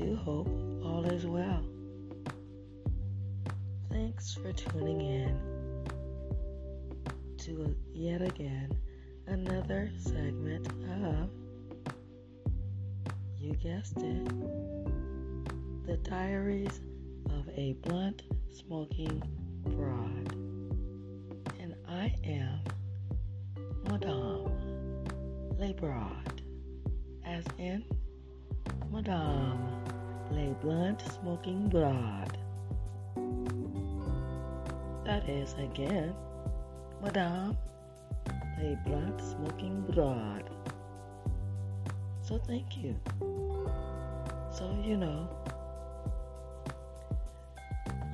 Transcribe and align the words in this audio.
do 0.00 0.16
hope 0.16 0.48
all 0.82 1.04
is 1.04 1.26
well. 1.26 1.62
Thanks 3.90 4.32
for 4.32 4.50
tuning 4.52 5.00
in 5.02 5.38
to 7.38 7.76
yet 7.92 8.22
again 8.22 8.70
another 9.26 9.90
segment 9.98 10.68
of, 11.04 11.28
you 13.38 13.52
guessed 13.56 13.98
it, 13.98 14.24
the 15.86 15.98
Diaries 15.98 16.80
of 17.26 17.46
a 17.54 17.74
Blunt 17.82 18.22
Smoking 18.50 19.22
Broad. 19.66 20.32
And 21.60 21.74
I 21.86 22.14
am 22.24 22.60
Madame 23.84 25.04
Le 25.58 25.74
Broad, 25.74 26.40
as 27.26 27.44
in 27.58 27.84
Madame 28.90 29.89
Le 30.30 30.54
Blunt 30.62 31.00
Smoking 31.20 31.68
Broad. 31.68 32.38
That 35.04 35.28
is 35.28 35.54
again, 35.54 36.14
Madame 37.02 37.56
Le 38.62 38.76
Blunt 38.86 39.20
Smoking 39.20 39.84
Broad. 39.90 40.48
So 42.22 42.38
thank 42.38 42.76
you. 42.76 42.94
So, 44.52 44.72
you 44.84 44.96
know, 44.96 45.28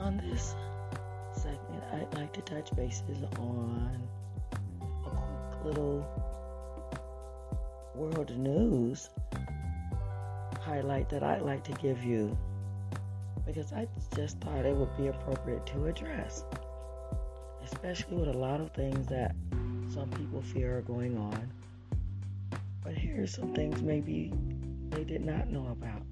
on 0.00 0.16
this 0.16 0.54
segment, 1.32 1.84
I'd 1.92 2.14
like 2.14 2.32
to 2.32 2.40
touch 2.40 2.74
bases 2.74 3.24
on 3.38 4.08
a 4.52 5.10
quick 5.10 5.64
little 5.64 6.06
world 7.94 8.34
news 8.38 9.10
highlight 10.66 11.08
that 11.08 11.22
I'd 11.22 11.42
like 11.42 11.62
to 11.64 11.72
give 11.74 12.02
you 12.02 12.36
because 13.46 13.72
I 13.72 13.86
just 14.16 14.40
thought 14.40 14.66
it 14.66 14.74
would 14.74 14.96
be 14.96 15.06
appropriate 15.06 15.64
to 15.66 15.86
address, 15.86 16.42
especially 17.62 18.16
with 18.16 18.34
a 18.34 18.38
lot 18.38 18.60
of 18.60 18.72
things 18.72 19.06
that 19.06 19.36
some 19.94 20.10
people 20.10 20.42
fear 20.42 20.78
are 20.78 20.82
going 20.82 21.16
on. 21.16 21.48
But 22.82 22.94
here 22.94 23.22
are 23.22 23.28
some 23.28 23.54
things 23.54 23.80
maybe 23.80 24.32
they 24.90 25.04
did 25.04 25.24
not 25.24 25.48
know 25.48 25.68
about, 25.68 26.02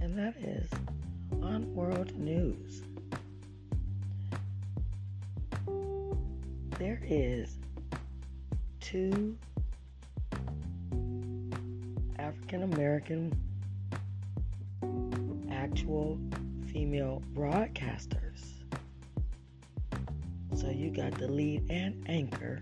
and 0.00 0.16
that 0.16 0.36
is 0.36 0.70
on 1.42 1.74
world 1.74 2.16
news. 2.16 2.82
There 6.78 7.00
is 7.02 7.58
two 8.78 9.36
African 12.26 12.64
American 12.64 13.32
actual 15.52 16.18
female 16.72 17.22
broadcasters. 17.34 18.64
So 20.56 20.68
you 20.70 20.90
got 20.90 21.16
the 21.18 21.28
lead 21.28 21.70
and 21.70 22.04
anchor. 22.08 22.60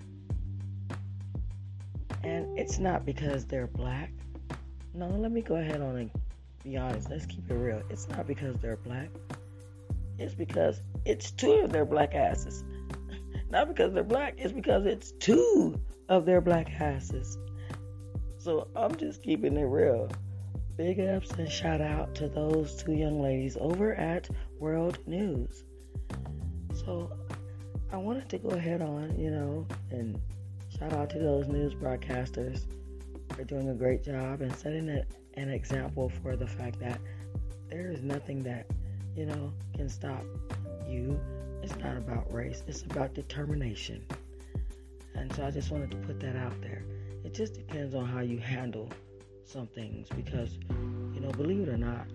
And 2.23 2.59
it's 2.59 2.79
not 2.79 3.07
because 3.07 3.47
they're 3.47 3.67
black. 3.67 4.11
No, 4.93 5.09
let 5.09 5.33
me 5.33 5.41
go 5.41 5.57
ahead 5.57 5.81
on 5.81 5.97
and 5.97 6.11
be 6.63 6.77
honest. 6.77 7.09
Let's 7.09 7.25
keep 7.25 7.51
it 7.51 7.55
real. 7.55 7.81
It's 7.89 8.07
not 8.11 8.27
because 8.27 8.57
they're 8.59 8.77
black. 8.77 9.09
It's 10.19 10.35
because 10.35 10.83
it's 11.07 11.31
two 11.31 11.55
of 11.55 11.73
their 11.73 11.87
black 11.87 12.15
asses. 12.15 12.65
Not 13.51 13.69
because 13.69 13.93
they're 13.93 14.05
black, 14.05 14.35
it's 14.39 14.53
because 14.53 14.87
it's 14.87 15.13
two 15.13 15.81
of 16.09 16.25
their 16.25 16.41
black 16.41 16.71
asses. 16.81 17.37
So 18.45 18.69
I'm 18.77 18.95
just 18.97 19.23
keeping 19.23 19.57
it 19.57 19.63
real. 19.63 20.07
Big 20.77 21.01
ups 21.01 21.31
and 21.31 21.51
shout 21.51 21.81
out 21.81 22.15
to 22.17 22.29
those 22.29 22.75
two 22.75 22.93
young 22.93 23.23
ladies 23.23 23.57
over 23.59 23.95
at 23.95 24.29
World 24.59 24.99
News. 25.07 25.65
So 26.75 27.11
I 27.91 27.97
wanted 27.97 28.29
to 28.29 28.37
go 28.37 28.51
ahead 28.51 28.83
on, 28.83 29.19
you 29.19 29.31
know, 29.31 29.67
and 29.91 30.21
shout 30.79 30.93
out 30.93 31.09
to 31.11 31.19
those 31.19 31.49
news 31.49 31.73
broadcasters 31.73 32.67
for 33.35 33.45
doing 33.45 33.71
a 33.71 33.75
great 33.75 34.05
job 34.05 34.43
and 34.43 34.55
setting 34.55 34.91
a, 34.91 35.07
an 35.41 35.49
example 35.49 36.13
for 36.23 36.37
the 36.37 36.47
fact 36.47 36.79
that 36.81 37.01
there 37.71 37.91
is 37.91 38.03
nothing 38.03 38.43
that, 38.43 38.67
you 39.17 39.25
know, 39.25 39.55
can 39.75 39.89
stop 39.89 40.23
you. 40.87 41.19
It's 41.63 41.77
not 41.77 41.97
about 41.97 42.31
race, 42.31 42.63
it's 42.67 42.83
about 42.83 43.15
determination. 43.15 44.05
And 45.15 45.35
so 45.35 45.47
I 45.47 45.51
just 45.51 45.71
wanted 45.71 45.93
to 45.93 45.97
put 45.97 46.21
that 46.21 46.37
out 46.37 46.61
there 46.61 46.85
it 47.25 47.33
just 47.33 47.55
depends 47.55 47.95
on 47.95 48.07
how 48.07 48.21
you 48.21 48.39
handle 48.39 48.91
some 49.45 49.67
things 49.67 50.09
because, 50.15 50.59
you 51.15 51.21
know, 51.21 51.31
believe 51.31 51.61
it 51.61 51.69
or 51.69 51.79
not, 51.79 52.07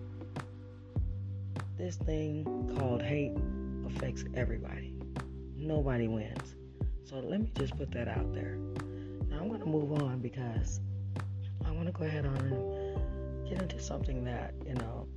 this 1.76 1.96
thing 1.96 2.44
called 2.78 3.02
hate 3.02 3.36
affects 3.86 4.24
everybody. 4.34 4.94
Nobody 5.56 6.06
wins. 6.08 6.54
So 7.04 7.16
let 7.16 7.40
me 7.40 7.50
just 7.58 7.76
put 7.76 7.90
that 7.90 8.06
out 8.06 8.32
there. 8.32 8.56
Now 9.28 9.40
I'm 9.40 9.48
going 9.48 9.60
to 9.60 9.66
move 9.66 10.00
on 10.00 10.20
because 10.20 10.80
I 11.66 11.70
want 11.72 11.86
to 11.86 11.92
go 11.92 12.04
ahead 12.04 12.24
on 12.24 12.36
and 12.36 13.48
get 13.48 13.60
into 13.60 13.80
something 13.80 14.24
that, 14.24 14.54
you 14.64 14.74
know, 14.74 15.08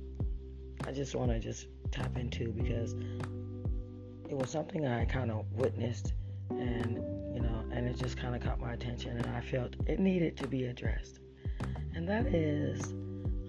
I 0.86 0.92
just 0.92 1.14
want 1.14 1.30
to 1.30 1.38
just 1.38 1.68
tap 1.92 2.16
into 2.18 2.50
because 2.52 2.94
it 4.28 4.36
was 4.36 4.50
something 4.50 4.86
I 4.86 5.04
kind 5.04 5.30
of 5.30 5.46
witnessed 5.52 6.14
and 6.50 6.96
you 7.34 7.40
know, 7.40 7.64
and 7.72 7.88
it 7.88 7.96
just 7.96 8.16
kind 8.16 8.34
of 8.34 8.42
caught 8.42 8.60
my 8.60 8.72
attention, 8.72 9.16
and 9.16 9.26
I 9.34 9.40
felt 9.40 9.74
it 9.86 9.98
needed 9.98 10.36
to 10.38 10.46
be 10.46 10.64
addressed. 10.64 11.18
And 11.94 12.08
that 12.08 12.26
is, 12.26 12.92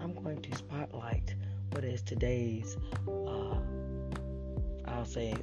I'm 0.00 0.14
going 0.14 0.40
to 0.42 0.56
spotlight 0.56 1.34
what 1.70 1.84
is 1.84 2.02
today's, 2.02 2.76
uh, 3.08 3.58
I'll 4.86 5.04
say, 5.04 5.34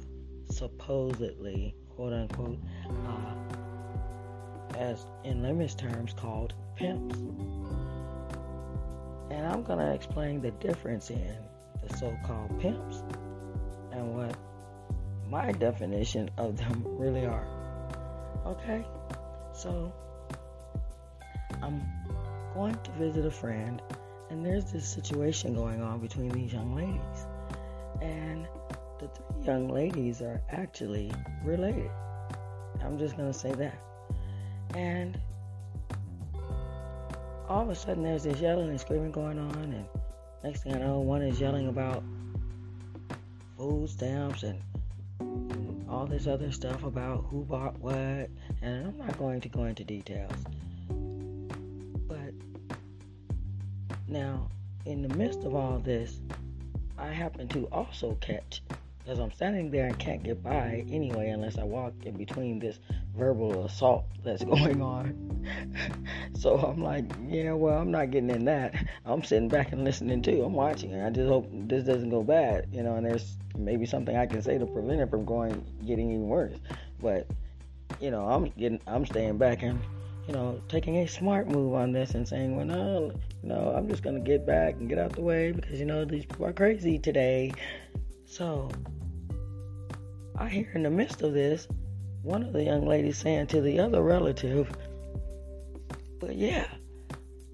supposedly, 0.50 1.74
quote 1.94 2.12
unquote, 2.12 2.58
uh, 3.06 3.34
as 4.76 5.06
in 5.24 5.42
layman's 5.42 5.74
terms, 5.74 6.12
called 6.12 6.54
pimps. 6.76 7.16
And 9.30 9.46
I'm 9.46 9.62
going 9.62 9.78
to 9.78 9.92
explain 9.92 10.40
the 10.40 10.50
difference 10.52 11.10
in 11.10 11.36
the 11.82 11.96
so 11.96 12.16
called 12.24 12.58
pimps 12.60 13.02
and 13.92 14.14
what 14.14 14.36
my 15.28 15.52
definition 15.52 16.30
of 16.38 16.56
them 16.56 16.82
really 16.84 17.26
are. 17.26 17.46
Okay? 18.46 18.84
So, 19.52 19.92
I'm 21.62 21.82
going 22.54 22.76
to 22.84 22.90
visit 22.92 23.24
a 23.24 23.30
friend, 23.30 23.80
and 24.30 24.44
there's 24.44 24.72
this 24.72 24.86
situation 24.86 25.54
going 25.54 25.82
on 25.82 26.00
between 26.00 26.28
these 26.30 26.52
young 26.52 26.74
ladies. 26.74 27.26
And 28.02 28.46
the 28.98 29.08
three 29.08 29.44
young 29.46 29.68
ladies 29.68 30.20
are 30.20 30.42
actually 30.50 31.12
related. 31.44 31.90
I'm 32.82 32.98
just 32.98 33.16
going 33.16 33.32
to 33.32 33.38
say 33.38 33.52
that. 33.52 33.78
And 34.74 35.18
all 37.48 37.62
of 37.62 37.70
a 37.70 37.74
sudden, 37.74 38.02
there's 38.02 38.24
this 38.24 38.40
yelling 38.40 38.70
and 38.70 38.80
screaming 38.80 39.12
going 39.12 39.38
on, 39.38 39.54
and 39.54 39.86
next 40.42 40.62
thing 40.62 40.74
I 40.74 40.78
know, 40.78 41.00
one 41.00 41.22
is 41.22 41.40
yelling 41.40 41.68
about 41.68 42.02
food 43.56 43.88
stamps 43.88 44.42
and 44.42 44.60
all 46.04 46.10
this 46.10 46.26
other 46.26 46.52
stuff 46.52 46.84
about 46.84 47.24
who 47.30 47.40
bought 47.44 47.80
what, 47.80 47.94
and 47.94 48.28
I'm 48.60 48.98
not 48.98 49.18
going 49.18 49.40
to 49.40 49.48
go 49.48 49.64
into 49.64 49.84
details. 49.84 50.32
But 52.06 52.34
now, 54.06 54.50
in 54.84 55.00
the 55.00 55.08
midst 55.16 55.44
of 55.44 55.54
all 55.54 55.78
this, 55.78 56.20
I 56.98 57.06
happen 57.06 57.48
to 57.48 57.64
also 57.72 58.18
catch, 58.20 58.60
because 59.02 59.18
I'm 59.18 59.32
standing 59.32 59.70
there 59.70 59.86
and 59.86 59.98
can't 59.98 60.22
get 60.22 60.42
by 60.42 60.84
anyway 60.90 61.30
unless 61.30 61.56
I 61.56 61.64
walk 61.64 61.94
in 62.02 62.18
between 62.18 62.58
this 62.58 62.78
verbal 63.16 63.64
assault 63.64 64.04
that's 64.22 64.44
going 64.54 64.82
on. 64.82 65.46
So 66.44 66.58
I'm 66.58 66.82
like, 66.82 67.06
yeah, 67.26 67.52
well, 67.52 67.80
I'm 67.80 67.90
not 67.90 68.10
getting 68.10 68.28
in 68.28 68.44
that. 68.44 68.74
I'm 69.06 69.24
sitting 69.24 69.48
back 69.48 69.72
and 69.72 69.82
listening 69.82 70.20
too. 70.20 70.44
I'm 70.44 70.52
watching. 70.52 70.94
I 71.00 71.08
just 71.08 71.26
hope 71.26 71.48
this 71.50 71.84
doesn't 71.84 72.10
go 72.10 72.22
bad, 72.22 72.68
you 72.70 72.82
know, 72.82 72.96
and 72.96 73.06
there's 73.06 73.38
maybe 73.56 73.86
something 73.86 74.14
I 74.14 74.26
can 74.26 74.42
say 74.42 74.58
to 74.58 74.66
prevent 74.66 75.00
it 75.00 75.08
from 75.08 75.24
going 75.24 75.64
getting 75.86 76.10
even 76.10 76.28
worse. 76.28 76.58
But 77.00 77.26
you 77.98 78.10
know, 78.10 78.28
I'm 78.28 78.50
getting, 78.58 78.78
I'm 78.86 79.06
staying 79.06 79.38
back 79.38 79.62
and 79.62 79.80
you 80.28 80.34
know, 80.34 80.60
taking 80.68 80.98
a 80.98 81.06
smart 81.06 81.48
move 81.48 81.72
on 81.72 81.92
this 81.92 82.14
and 82.14 82.28
saying, 82.28 82.54
well, 82.56 82.66
no, 82.66 83.12
you 83.42 83.48
know, 83.48 83.72
I'm 83.74 83.88
just 83.88 84.02
gonna 84.02 84.20
get 84.20 84.44
back 84.44 84.74
and 84.74 84.86
get 84.86 84.98
out 84.98 85.14
the 85.14 85.22
way 85.22 85.50
because 85.50 85.80
you 85.80 85.86
know 85.86 86.04
these 86.04 86.26
people 86.26 86.44
are 86.44 86.52
crazy 86.52 86.98
today. 86.98 87.54
So 88.26 88.70
I 90.36 90.50
hear 90.50 90.70
in 90.74 90.82
the 90.82 90.90
midst 90.90 91.22
of 91.22 91.32
this, 91.32 91.68
one 92.22 92.42
of 92.42 92.52
the 92.52 92.64
young 92.64 92.86
ladies 92.86 93.16
saying 93.16 93.46
to 93.46 93.62
the 93.62 93.80
other 93.80 94.02
relative, 94.02 94.70
"But 96.20 96.36
yeah, 96.36 96.66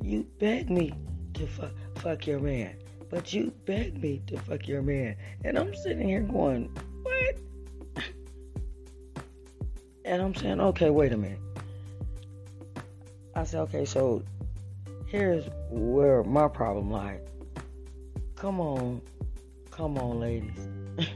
you 0.03 0.27
begged 0.39 0.71
me 0.71 0.93
to 1.35 1.47
fuck, 1.47 1.73
fuck 1.97 2.27
your 2.27 2.41
man." 2.41 2.77
but 3.11 3.33
you 3.33 3.53
begged 3.67 4.01
me 4.01 4.23
to 4.29 4.39
fuck 4.39 4.67
your 4.69 4.83
man. 4.83 5.17
And 5.45 5.59
I'm 5.59 5.75
sitting 5.75 6.09
here 6.09 6.21
going, 6.21 6.71
what? 7.03 8.05
And 10.05 10.23
I'm 10.23 10.35
saying, 10.35 10.61
okay, 10.61 10.91
wait 10.91 11.13
a 11.13 11.17
minute. 11.17 11.39
I 13.35 13.45
said, 13.45 13.61
okay, 13.63 13.85
so 13.85 14.23
here's 15.07 15.45
where 15.71 16.23
my 16.25 16.49
problem 16.49 16.91
lies. 16.91 17.21
come 18.35 18.61
on, 18.61 19.03
come 19.71 19.99
on, 19.99 20.19
ladies, 20.19 20.69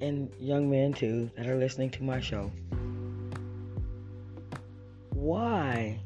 and 0.00 0.30
young 0.40 0.70
men 0.70 0.92
too 0.92 1.30
that 1.36 1.46
are 1.46 1.56
listening 1.56 1.90
to 1.90 2.02
my 2.02 2.20
show. 2.20 2.50
Why 5.26 5.98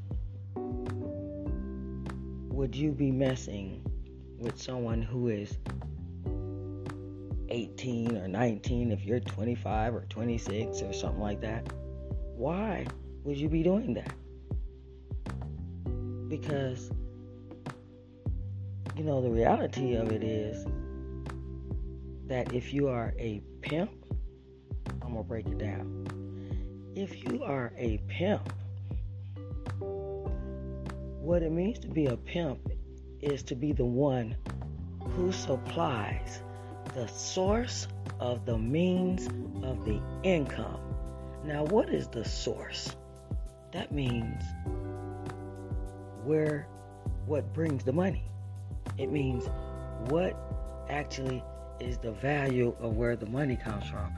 would 2.54 2.74
you 2.74 2.90
be 2.90 3.10
messing 3.10 3.84
with 4.38 4.58
someone 4.58 5.02
who 5.02 5.28
is 5.28 5.58
18 7.50 8.16
or 8.16 8.28
19 8.28 8.90
if 8.90 9.04
you're 9.04 9.20
25 9.20 9.94
or 9.94 10.06
26 10.08 10.80
or 10.80 10.94
something 10.94 11.20
like 11.20 11.42
that? 11.42 11.70
Why 12.34 12.86
would 13.24 13.36
you 13.36 13.50
be 13.50 13.62
doing 13.62 13.92
that? 13.92 14.14
Because, 16.30 16.90
you 18.96 19.04
know, 19.04 19.20
the 19.20 19.28
reality 19.28 19.96
of 19.96 20.12
it 20.12 20.24
is 20.24 20.64
that 22.26 22.54
if 22.54 22.72
you 22.72 22.88
are 22.88 23.12
a 23.18 23.42
pimp, 23.60 23.90
I'm 25.02 25.12
going 25.12 25.16
to 25.16 25.22
break 25.24 25.46
it 25.46 25.58
down. 25.58 26.06
If 26.96 27.22
you 27.22 27.42
are 27.44 27.74
a 27.76 27.98
pimp, 28.08 28.50
what 31.20 31.42
it 31.42 31.52
means 31.52 31.78
to 31.80 31.88
be 31.88 32.06
a 32.06 32.16
pimp 32.16 32.70
is 33.20 33.42
to 33.42 33.54
be 33.54 33.72
the 33.72 33.84
one 33.84 34.34
who 35.10 35.30
supplies 35.32 36.42
the 36.94 37.06
source 37.08 37.86
of 38.18 38.46
the 38.46 38.56
means 38.56 39.26
of 39.62 39.84
the 39.84 40.00
income. 40.22 40.80
Now, 41.44 41.64
what 41.64 41.90
is 41.90 42.08
the 42.08 42.24
source? 42.24 42.96
That 43.72 43.92
means 43.92 44.42
where 46.24 46.66
what 47.26 47.52
brings 47.52 47.84
the 47.84 47.92
money. 47.92 48.24
It 48.96 49.10
means 49.10 49.46
what 50.08 50.36
actually 50.88 51.44
is 51.80 51.98
the 51.98 52.12
value 52.12 52.74
of 52.80 52.96
where 52.96 53.16
the 53.16 53.26
money 53.26 53.56
comes 53.56 53.84
from. 53.88 54.10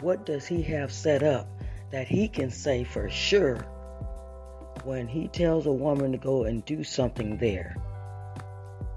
What 0.00 0.24
does 0.24 0.46
he 0.46 0.62
have 0.62 0.92
set 0.92 1.22
up 1.22 1.48
that 1.90 2.06
he 2.06 2.28
can 2.28 2.50
say 2.50 2.84
for 2.84 3.10
sure 3.10 3.66
when 4.90 5.06
he 5.06 5.28
tells 5.28 5.66
a 5.66 5.72
woman 5.72 6.10
to 6.10 6.18
go 6.18 6.44
and 6.44 6.64
do 6.64 6.82
something 6.82 7.36
there? 7.36 7.76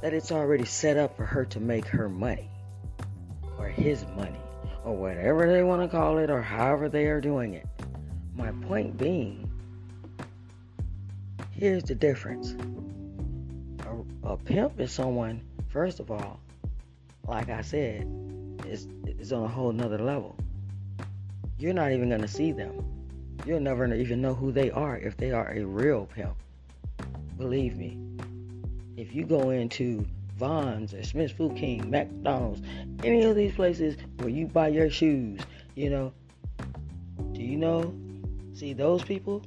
that 0.03 0.13
it's 0.13 0.33
already 0.33 0.65
set 0.65 0.97
up 0.97 1.15
for 1.15 1.25
her 1.25 1.45
to 1.45 1.61
make 1.61 1.85
her 1.85 2.09
money 2.09 2.49
or 3.57 3.69
his 3.69 4.05
money 4.17 4.41
or 4.83 4.93
whatever 4.93 5.49
they 5.49 5.63
want 5.63 5.81
to 5.81 5.87
call 5.87 6.17
it 6.17 6.29
or 6.29 6.41
however 6.41 6.89
they 6.89 7.05
are 7.05 7.21
doing 7.21 7.53
it. 7.53 7.65
My 8.35 8.51
point 8.67 8.97
being, 8.97 9.49
here's 11.51 11.83
the 11.83 11.95
difference. 11.95 12.53
A, 13.87 14.31
a 14.31 14.35
pimp 14.35 14.77
is 14.81 14.91
someone, 14.91 15.41
first 15.69 16.01
of 16.01 16.11
all, 16.11 16.41
like 17.25 17.49
I 17.49 17.61
said, 17.61 18.05
is 18.67 18.89
is 19.05 19.31
on 19.31 19.45
a 19.45 19.47
whole 19.47 19.71
nother 19.71 19.99
level. 19.99 20.35
You're 21.57 21.73
not 21.73 21.93
even 21.93 22.09
gonna 22.09 22.27
see 22.27 22.51
them. 22.51 22.92
You'll 23.45 23.59
never 23.59 23.93
even 23.93 24.21
know 24.21 24.33
who 24.33 24.51
they 24.51 24.71
are 24.71 24.97
if 24.97 25.17
they 25.17 25.31
are 25.31 25.51
a 25.51 25.65
real 25.65 26.05
pimp. 26.05 26.35
Believe 27.37 27.77
me, 27.77 27.97
if 28.95 29.13
you 29.13 29.25
go 29.25 29.49
into 29.49 30.05
Vons 30.37 30.93
or 30.93 31.03
Smith's 31.03 31.33
Food 31.33 31.55
King, 31.57 31.89
McDonald's, 31.89 32.61
any 33.03 33.23
of 33.23 33.35
these 33.35 33.53
places 33.53 33.97
where 34.17 34.29
you 34.29 34.47
buy 34.47 34.69
your 34.69 34.89
shoes, 34.89 35.41
you 35.75 35.89
know, 35.89 36.13
do 37.33 37.41
you 37.41 37.57
know? 37.57 37.93
See 38.53 38.73
those 38.73 39.03
people 39.03 39.41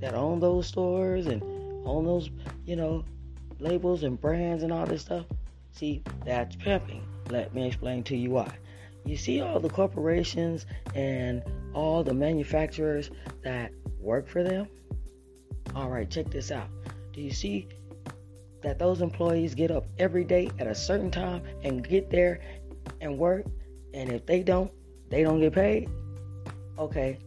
that 0.00 0.14
own 0.14 0.40
those 0.40 0.66
stores 0.66 1.26
and 1.26 1.42
own 1.86 2.04
those, 2.04 2.30
you 2.64 2.74
know, 2.74 3.04
labels 3.58 4.02
and 4.02 4.20
brands 4.20 4.62
and 4.62 4.72
all 4.72 4.86
this 4.86 5.02
stuff? 5.02 5.26
See, 5.72 6.02
that's 6.24 6.56
pimping. 6.56 7.06
Let 7.28 7.54
me 7.54 7.66
explain 7.66 8.02
to 8.04 8.16
you 8.16 8.30
why. 8.30 8.52
You 9.04 9.16
see 9.16 9.40
all 9.40 9.60
the 9.60 9.68
corporations 9.68 10.66
and 10.94 11.42
all 11.74 12.02
the 12.02 12.14
manufacturers 12.14 13.10
that 13.42 13.72
work 13.98 14.28
for 14.28 14.42
them? 14.42 14.68
All 15.74 15.88
right, 15.88 16.10
check 16.10 16.30
this 16.30 16.50
out. 16.50 16.68
Do 17.12 17.20
you 17.20 17.30
see 17.30 17.68
that 18.62 18.78
those 18.78 19.00
employees 19.00 19.54
get 19.54 19.70
up 19.70 19.86
every 19.98 20.24
day 20.24 20.50
at 20.58 20.66
a 20.66 20.74
certain 20.74 21.10
time 21.10 21.42
and 21.62 21.86
get 21.86 22.10
there 22.10 22.40
and 23.00 23.18
work, 23.18 23.46
and 23.94 24.10
if 24.10 24.26
they 24.26 24.42
don't, 24.42 24.70
they 25.08 25.22
don't 25.22 25.40
get 25.40 25.52
paid. 25.52 25.88
Okay, 26.78 27.18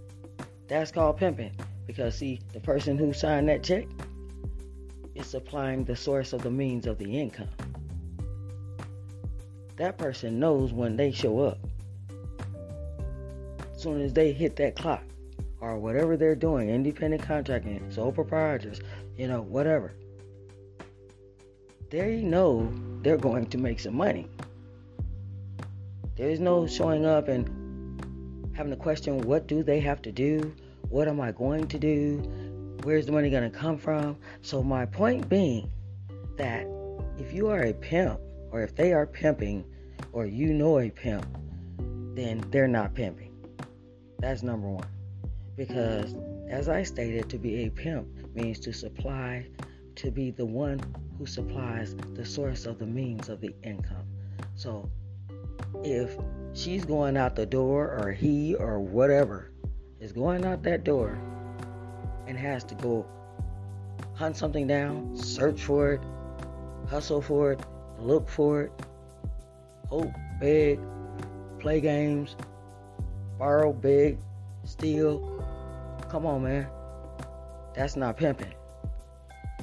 that's 0.67 0.91
called 0.91 1.17
pimping. 1.17 1.55
Because 1.85 2.15
see, 2.15 2.39
the 2.53 2.59
person 2.59 2.97
who 2.97 3.13
signed 3.13 3.49
that 3.49 3.63
check 3.63 3.85
is 5.15 5.27
supplying 5.27 5.83
the 5.83 5.95
source 5.95 6.33
of 6.33 6.41
the 6.41 6.51
means 6.51 6.87
of 6.87 6.97
the 6.97 7.19
income. 7.19 7.49
That 9.75 9.97
person 9.97 10.39
knows 10.39 10.71
when 10.71 10.95
they 10.95 11.11
show 11.11 11.39
up. 11.39 11.59
Soon 13.83 14.01
as 14.01 14.13
they 14.13 14.31
hit 14.31 14.55
that 14.55 14.75
clock, 14.75 15.03
or 15.59 15.77
whatever 15.77 16.17
they're 16.17 16.35
doing, 16.35 16.69
independent 16.69 17.21
contracting, 17.21 17.91
sole 17.91 18.11
proprietors, 18.11 18.79
you 19.17 19.27
know, 19.27 19.41
whatever 19.41 19.93
they 21.93 22.23
know 22.23 22.73
they're 23.03 23.17
going 23.17 23.45
to 23.45 23.59
make 23.59 23.79
some 23.79 23.95
money. 23.95 24.27
There's 26.15 26.39
no 26.39 26.65
showing 26.65 27.05
up 27.05 27.27
and 27.27 28.49
having 28.55 28.71
to 28.71 28.77
question 28.77 29.21
what 29.21 29.45
do 29.45 29.61
they 29.61 29.79
have 29.81 30.01
to 30.01 30.11
do? 30.11 30.55
What 30.89 31.07
am 31.07 31.21
I 31.21 31.31
going 31.31 31.67
to 31.67 31.77
do? 31.77 32.17
Where's 32.81 33.05
the 33.05 33.11
money 33.11 33.29
going 33.29 33.51
to 33.51 33.55
come 33.55 33.77
from? 33.77 34.17
So 34.41 34.63
my 34.63 34.87
point 34.87 35.29
being 35.29 35.69
that 36.35 36.65
if 37.19 37.31
you 37.31 37.49
are 37.49 37.61
a 37.61 37.73
pimp 37.73 38.19
or 38.49 38.61
if 38.61 38.75
they 38.75 38.91
are 38.91 39.05
pimping 39.05 39.63
or 40.13 40.25
you 40.25 40.51
know 40.51 40.79
a 40.79 40.89
pimp, 40.89 41.27
then 42.15 42.43
they're 42.49 42.67
not 42.67 42.95
pimping. 42.95 43.32
That's 44.23 44.41
number 44.41 44.69
1. 44.69 44.85
Because 45.57 46.15
as 46.49 46.69
I 46.69 46.81
stated 46.83 47.29
to 47.29 47.37
be 47.37 47.65
a 47.65 47.69
pimp 47.69 48.07
means 48.33 48.57
to 48.61 48.71
supply 48.71 49.45
to 49.95 50.11
be 50.11 50.31
the 50.31 50.45
one 50.45 50.79
who 51.17 51.25
supplies 51.25 51.93
the 52.13 52.23
source 52.23 52.65
of 52.65 52.79
the 52.79 52.85
means 52.85 53.27
of 53.27 53.41
the 53.41 53.53
income. 53.63 54.07
So 54.55 54.89
if 55.83 56.15
she's 56.53 56.85
going 56.85 57.17
out 57.17 57.35
the 57.35 57.45
door 57.45 57.99
or 57.99 58.13
he 58.13 58.55
or 58.55 58.79
whatever 58.79 59.51
is 59.99 60.13
going 60.13 60.45
out 60.45 60.63
that 60.63 60.85
door 60.85 61.19
and 62.25 62.37
has 62.37 62.63
to 62.63 62.75
go 62.75 63.05
hunt 64.13 64.37
something 64.37 64.67
down, 64.67 65.17
search 65.17 65.61
for 65.61 65.95
it, 65.95 66.01
hustle 66.87 67.21
for 67.21 67.51
it, 67.51 67.59
look 67.99 68.29
for 68.29 68.61
it, 68.61 68.71
hope 69.89 70.13
big, 70.39 70.79
play 71.59 71.81
games, 71.81 72.37
borrow 73.37 73.73
big, 73.73 74.17
steal. 74.63 75.43
Come 76.09 76.25
on, 76.25 76.43
man. 76.43 76.67
That's 77.75 77.95
not 77.95 78.17
pimping. 78.17 78.53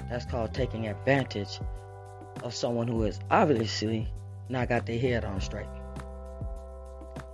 That's 0.09 0.25
called 0.25 0.53
taking 0.53 0.89
advantage 0.89 1.61
of 2.43 2.55
someone 2.55 2.89
who 2.89 3.05
is 3.05 3.21
obviously 3.31 4.09
not 4.49 4.69
got 4.69 4.87
their 4.87 4.99
head 4.99 5.25
on 5.25 5.41
straight. 5.41 5.67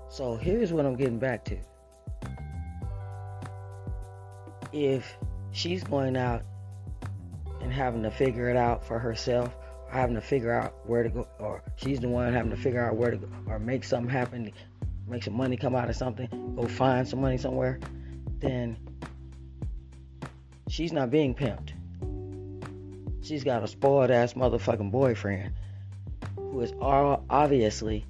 So 0.08 0.36
here's 0.36 0.72
what 0.72 0.86
I'm 0.86 0.96
getting 0.96 1.18
back 1.18 1.44
to. 1.46 1.56
If 4.72 5.16
she's 5.52 5.82
going 5.82 6.16
out 6.16 6.42
and 7.62 7.72
having 7.72 8.02
to 8.02 8.10
figure 8.10 8.50
it 8.50 8.56
out 8.56 8.84
for 8.84 8.98
herself, 8.98 9.56
having 9.90 10.14
to 10.14 10.20
figure 10.20 10.52
out 10.52 10.74
where 10.86 11.02
to 11.02 11.08
go, 11.08 11.28
or 11.38 11.62
she's 11.76 12.00
the 12.00 12.08
one 12.08 12.32
having 12.32 12.50
to 12.50 12.56
figure 12.56 12.84
out 12.84 12.96
where 12.96 13.10
to 13.10 13.16
go, 13.16 13.28
or 13.46 13.58
make 13.58 13.84
something 13.84 14.10
happen, 14.10 14.52
make 15.08 15.22
some 15.22 15.34
money 15.34 15.56
come 15.56 15.74
out 15.74 15.88
of 15.88 15.96
something, 15.96 16.54
go 16.56 16.66
find 16.66 17.06
some 17.06 17.20
money 17.20 17.36
somewhere, 17.36 17.78
then 18.40 18.76
she's 20.68 20.92
not 20.92 21.10
being 21.10 21.34
pimped 21.34 21.72
she's 23.26 23.44
got 23.44 23.62
a 23.62 23.68
spoiled 23.68 24.10
ass 24.10 24.34
motherfucking 24.34 24.90
boyfriend 24.90 25.52
who 26.36 26.60
is 26.60 26.72
all 26.80 27.24
obviously 27.28 28.04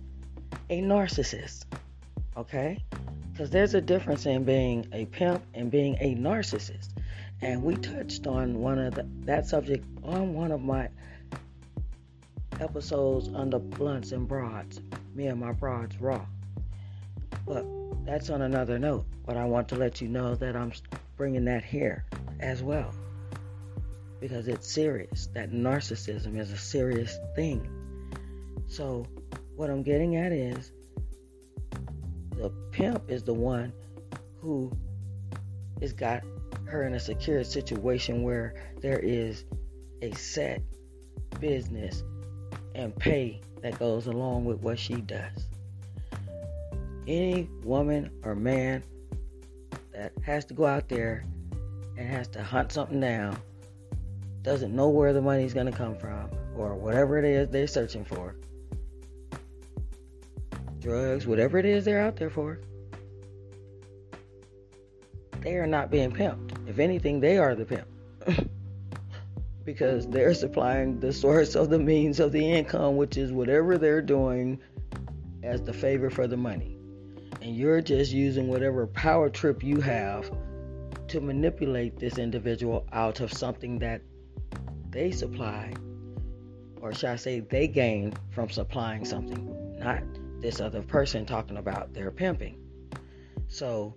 a 0.68 0.82
narcissist. 0.82 1.64
Okay? 2.36 2.84
Because 3.32 3.50
there's 3.50 3.74
a 3.74 3.80
difference 3.80 4.26
in 4.26 4.44
being 4.44 4.86
a 4.92 5.06
pimp 5.06 5.42
and 5.54 5.70
being 5.70 5.96
a 6.00 6.14
narcissist. 6.14 6.90
And 7.40 7.62
we 7.62 7.76
touched 7.76 8.26
on 8.26 8.60
one 8.60 8.78
of 8.78 8.94
the, 8.94 9.06
that 9.24 9.46
subject 9.46 9.84
on 10.02 10.34
one 10.34 10.52
of 10.52 10.62
my 10.62 10.88
episodes 12.60 13.28
under 13.34 13.58
Blunts 13.58 14.12
and 14.12 14.26
Broads. 14.28 14.80
Me 15.14 15.26
and 15.26 15.40
my 15.40 15.52
broads 15.52 16.00
raw. 16.00 16.24
But 17.46 17.64
that's 18.04 18.30
on 18.30 18.42
another 18.42 18.78
note. 18.78 19.06
But 19.24 19.36
I 19.36 19.44
want 19.44 19.68
to 19.70 19.76
let 19.76 20.00
you 20.00 20.08
know 20.08 20.34
that 20.34 20.56
I'm 20.56 20.72
bringing 21.16 21.44
that 21.46 21.64
here 21.64 22.04
as 22.40 22.62
well 22.62 22.92
because 24.20 24.48
it's 24.48 24.70
serious. 24.70 25.28
That 25.34 25.52
narcissism 25.52 26.38
is 26.38 26.50
a 26.50 26.56
serious 26.56 27.18
thing. 27.34 27.68
So, 28.66 29.06
what 29.54 29.70
I'm 29.70 29.82
getting 29.82 30.16
at 30.16 30.32
is 30.32 30.72
the 32.32 32.50
pimp 32.72 33.10
is 33.10 33.22
the 33.22 33.34
one 33.34 33.72
who 34.40 34.72
has 35.80 35.92
got 35.92 36.22
her 36.66 36.86
in 36.86 36.94
a 36.94 37.00
secure 37.00 37.44
situation 37.44 38.22
where 38.22 38.54
there 38.80 38.98
is 38.98 39.44
a 40.02 40.12
set 40.12 40.62
business 41.40 42.02
and 42.74 42.94
pay 42.96 43.40
that 43.62 43.78
goes 43.78 44.06
along 44.06 44.44
with 44.44 44.60
what 44.60 44.78
she 44.78 44.94
does. 44.94 45.48
Any 47.06 47.48
woman 47.62 48.10
or 48.24 48.34
man 48.34 48.82
that 49.92 50.12
has 50.22 50.44
to 50.46 50.54
go 50.54 50.66
out 50.66 50.88
there 50.88 51.24
and 51.96 52.08
has 52.08 52.28
to 52.28 52.42
hunt 52.42 52.72
something 52.72 53.00
down 53.00 53.38
doesn't 54.42 54.74
know 54.74 54.88
where 54.88 55.12
the 55.12 55.22
money's 55.22 55.54
going 55.54 55.66
to 55.66 55.72
come 55.72 55.96
from 55.96 56.30
or 56.56 56.74
whatever 56.74 57.18
it 57.18 57.24
is 57.24 57.48
they're 57.48 57.66
searching 57.66 58.04
for. 58.04 58.36
Drugs, 60.80 61.26
whatever 61.26 61.58
it 61.58 61.64
is 61.64 61.84
they're 61.84 62.00
out 62.00 62.16
there 62.16 62.30
for. 62.30 62.60
They 65.40 65.56
are 65.56 65.66
not 65.66 65.90
being 65.90 66.10
pimped. 66.10 66.68
If 66.68 66.78
anything, 66.78 67.20
they 67.20 67.38
are 67.38 67.54
the 67.54 67.64
pimp. 67.64 67.86
because 69.64 70.08
they're 70.08 70.34
supplying 70.34 70.98
the 71.00 71.12
source 71.12 71.54
of 71.54 71.70
the 71.70 71.78
means 71.78 72.20
of 72.20 72.32
the 72.32 72.52
income, 72.52 72.96
which 72.96 73.16
is 73.16 73.32
whatever 73.32 73.78
they're 73.78 74.02
doing 74.02 74.60
as 75.42 75.62
the 75.62 75.72
favor 75.72 76.10
for 76.10 76.26
the 76.26 76.36
money. 76.36 76.75
And 77.46 77.56
you're 77.56 77.80
just 77.80 78.10
using 78.10 78.48
whatever 78.48 78.88
power 78.88 79.30
trip 79.30 79.62
you 79.62 79.80
have 79.80 80.28
to 81.06 81.20
manipulate 81.20 81.96
this 81.96 82.18
individual 82.18 82.88
out 82.92 83.20
of 83.20 83.32
something 83.32 83.78
that 83.78 84.02
they 84.90 85.12
supply, 85.12 85.72
or 86.80 86.92
should 86.92 87.10
I 87.10 87.14
say, 87.14 87.38
they 87.38 87.68
gain 87.68 88.14
from 88.32 88.50
supplying 88.50 89.04
something, 89.04 89.78
not 89.78 90.02
this 90.40 90.60
other 90.60 90.82
person 90.82 91.24
talking 91.24 91.58
about 91.58 91.94
their 91.94 92.10
pimping. 92.10 92.58
So, 93.46 93.94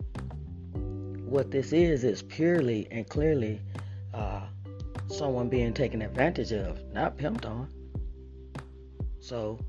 what 1.25 1.50
this 1.50 1.74
is, 1.74 2.03
is 2.03 2.22
purely 2.22 2.88
and 2.91 3.10
clearly 3.10 3.62
uh, 4.13 4.41
someone 5.08 5.50
being 5.50 5.74
taken 5.74 6.03
advantage 6.03 6.51
of, 6.51 6.84
not 6.94 7.18
pimped 7.18 7.48
on. 7.48 7.68
So 9.20 9.60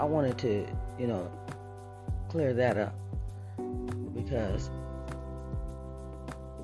I 0.00 0.04
wanted 0.04 0.36
to, 0.38 0.66
you 0.98 1.06
know, 1.06 1.30
clear 2.32 2.54
that 2.54 2.78
up 2.78 2.94
because 4.14 4.70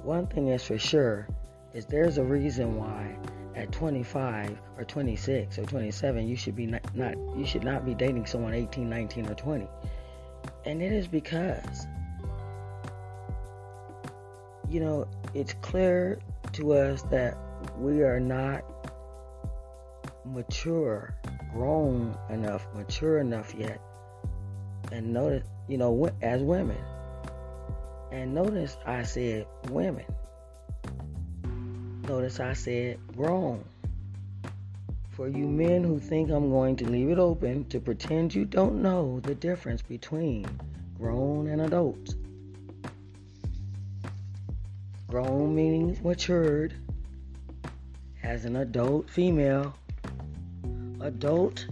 one 0.02 0.26
thing 0.26 0.48
is 0.48 0.64
for 0.64 0.78
sure 0.78 1.28
is 1.74 1.84
there's 1.84 2.16
a 2.16 2.24
reason 2.24 2.76
why 2.76 3.14
at 3.54 3.70
25 3.70 4.58
or 4.78 4.84
26 4.84 5.58
or 5.58 5.64
27 5.64 6.26
you 6.26 6.36
should 6.36 6.56
be 6.56 6.64
not, 6.64 6.96
not 6.96 7.14
you 7.36 7.44
should 7.44 7.64
not 7.64 7.84
be 7.84 7.94
dating 7.94 8.24
someone 8.24 8.54
18 8.54 8.88
19 8.88 9.26
or 9.26 9.34
20 9.34 9.68
and 10.64 10.82
it 10.82 10.90
is 10.90 11.06
because 11.06 11.86
you 14.70 14.80
know 14.80 15.06
it's 15.34 15.52
clear 15.60 16.18
to 16.52 16.72
us 16.72 17.02
that 17.10 17.36
we 17.78 18.02
are 18.02 18.18
not 18.18 18.64
mature, 20.24 21.14
grown 21.52 22.16
enough, 22.30 22.66
mature 22.74 23.18
enough 23.18 23.54
yet. 23.54 23.80
And 24.92 25.12
notice, 25.12 25.46
you 25.68 25.78
know, 25.78 26.10
as 26.22 26.42
women. 26.42 26.78
And 28.10 28.34
notice 28.34 28.76
I 28.86 29.02
said 29.02 29.46
women. 29.68 30.04
Notice 32.08 32.40
I 32.40 32.54
said 32.54 32.98
grown. 33.14 33.64
For 35.10 35.28
you 35.28 35.46
men 35.46 35.84
who 35.84 35.98
think 35.98 36.30
I'm 36.30 36.48
going 36.48 36.76
to 36.76 36.88
leave 36.88 37.10
it 37.10 37.18
open 37.18 37.64
to 37.66 37.80
pretend 37.80 38.34
you 38.34 38.44
don't 38.44 38.80
know 38.80 39.20
the 39.20 39.34
difference 39.34 39.82
between 39.82 40.46
grown 40.96 41.48
and 41.48 41.60
adult. 41.60 42.14
Grown 45.08 45.54
meaning 45.54 45.98
matured, 46.02 46.74
as 48.22 48.44
an 48.44 48.56
adult 48.56 49.08
female. 49.10 49.74
Adult 51.00 51.66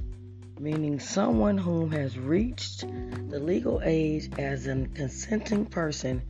meaning 0.59 0.99
someone 0.99 1.59
whom 1.59 1.91
has 1.93 2.19
reached 2.19 2.81
the 3.31 3.39
legal 3.39 3.81
age 3.85 4.31
as 4.39 4.67
a 4.67 4.87
consenting 4.95 5.67
person 5.67 6.23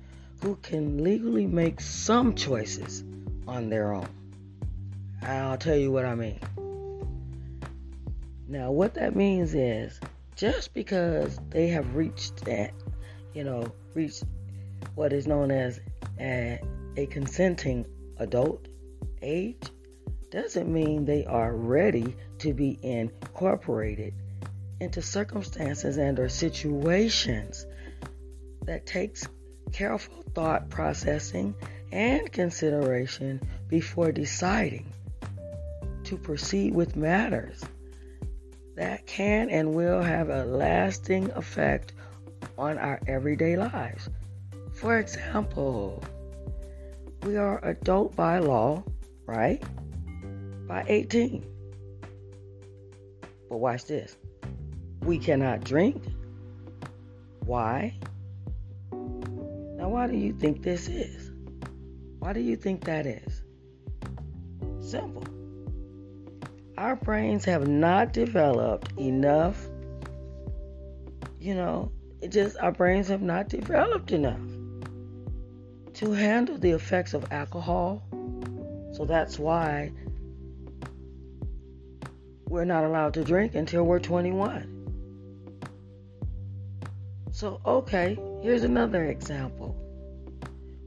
who 0.43 0.57
can 0.57 1.03
legally 1.03 1.47
make 1.47 1.81
some 1.81 2.35
choices 2.35 3.05
on 3.47 3.69
their 3.69 3.93
own. 3.93 4.09
I'll 5.23 5.57
tell 5.57 5.77
you 5.77 5.91
what 5.91 6.05
I 6.05 6.15
mean. 6.15 6.41
Now, 8.49 8.71
what 8.71 8.95
that 8.95 9.17
means 9.17 9.55
is 9.55 9.99
just 10.37 10.75
because 10.75 11.39
they 11.51 11.69
have 11.69 11.97
reached 11.97 12.45
that, 12.45 12.73
you 13.35 13.43
know, 13.43 13.73
reached 13.95 14.25
what 14.95 15.13
is 15.13 15.27
known 15.27 15.51
as 15.51 15.81
a, 16.21 16.61
a 16.97 17.07
consenting 17.07 17.87
adult 18.19 18.69
age 19.23 19.63
doesn't 20.31 20.73
mean 20.73 21.05
they 21.05 21.25
are 21.25 21.55
ready 21.55 22.17
to 22.39 22.53
be 22.53 22.79
incorporated 22.83 24.15
into 24.81 25.01
circumstances 25.01 25.97
and 25.97 26.19
or 26.19 26.29
situations 26.29 27.67
that 28.65 28.87
takes 28.87 29.27
careful 29.73 30.25
thought 30.35 30.69
processing 30.69 31.55
and 31.93 32.31
consideration 32.33 33.41
before 33.69 34.13
deciding 34.13 34.87
to 36.05 36.17
proceed 36.17 36.75
with 36.75 36.97
matters 36.97 37.65
that 38.77 39.07
can 39.07 39.49
and 39.51 39.75
will 39.75 40.03
have 40.03 40.29
a 40.29 40.45
lasting 40.45 41.31
effect 41.33 41.93
on 42.59 42.79
our 42.79 43.01
everyday 43.07 43.57
lives. 43.57 44.09
For 44.75 44.99
example, 44.99 46.05
we 47.23 47.37
are 47.37 47.65
adult 47.65 48.15
by 48.15 48.39
law, 48.39 48.85
right? 49.27 49.63
By 50.67 50.85
18. 50.87 51.45
But 53.49 53.59
watch 53.59 53.85
this. 53.85 54.17
We 55.03 55.19
cannot 55.19 55.65
drink. 55.65 56.03
Why? 57.41 57.95
Now, 58.93 59.89
why 59.89 60.09
do 60.09 60.17
you 60.17 60.33
think 60.33 60.63
this 60.63 60.89
is? 60.89 61.31
Why 62.19 62.33
do 62.33 62.41
you 62.41 62.57
think 62.57 62.85
that 62.85 63.07
is? 63.07 63.43
Simple. 64.81 65.25
Our 66.77 66.97
brains 66.97 67.45
have 67.45 67.69
not 67.69 68.13
developed 68.13 68.93
enough, 68.99 69.67
you 71.39 71.55
know, 71.55 71.93
it 72.21 72.33
just, 72.33 72.57
our 72.59 72.73
brains 72.73 73.09
have 73.09 73.23
not 73.23 73.49
developed 73.49 74.11
enough 74.13 74.41
to 75.95 76.13
handle 76.13 76.59
the 76.59 76.73
effects 76.73 77.15
of 77.15 77.33
alcohol. 77.33 78.03
So 78.93 79.05
that's 79.05 79.39
why 79.39 79.93
we're 82.49 82.65
not 82.65 82.85
allowed 82.85 83.15
to 83.15 83.25
drink 83.25 83.55
until 83.55 83.85
we're 83.85 83.99
21. 83.99 84.73
So, 87.33 87.61
okay, 87.67 88.19
here's 88.43 88.63
another 88.63 89.05
example. 89.05 89.77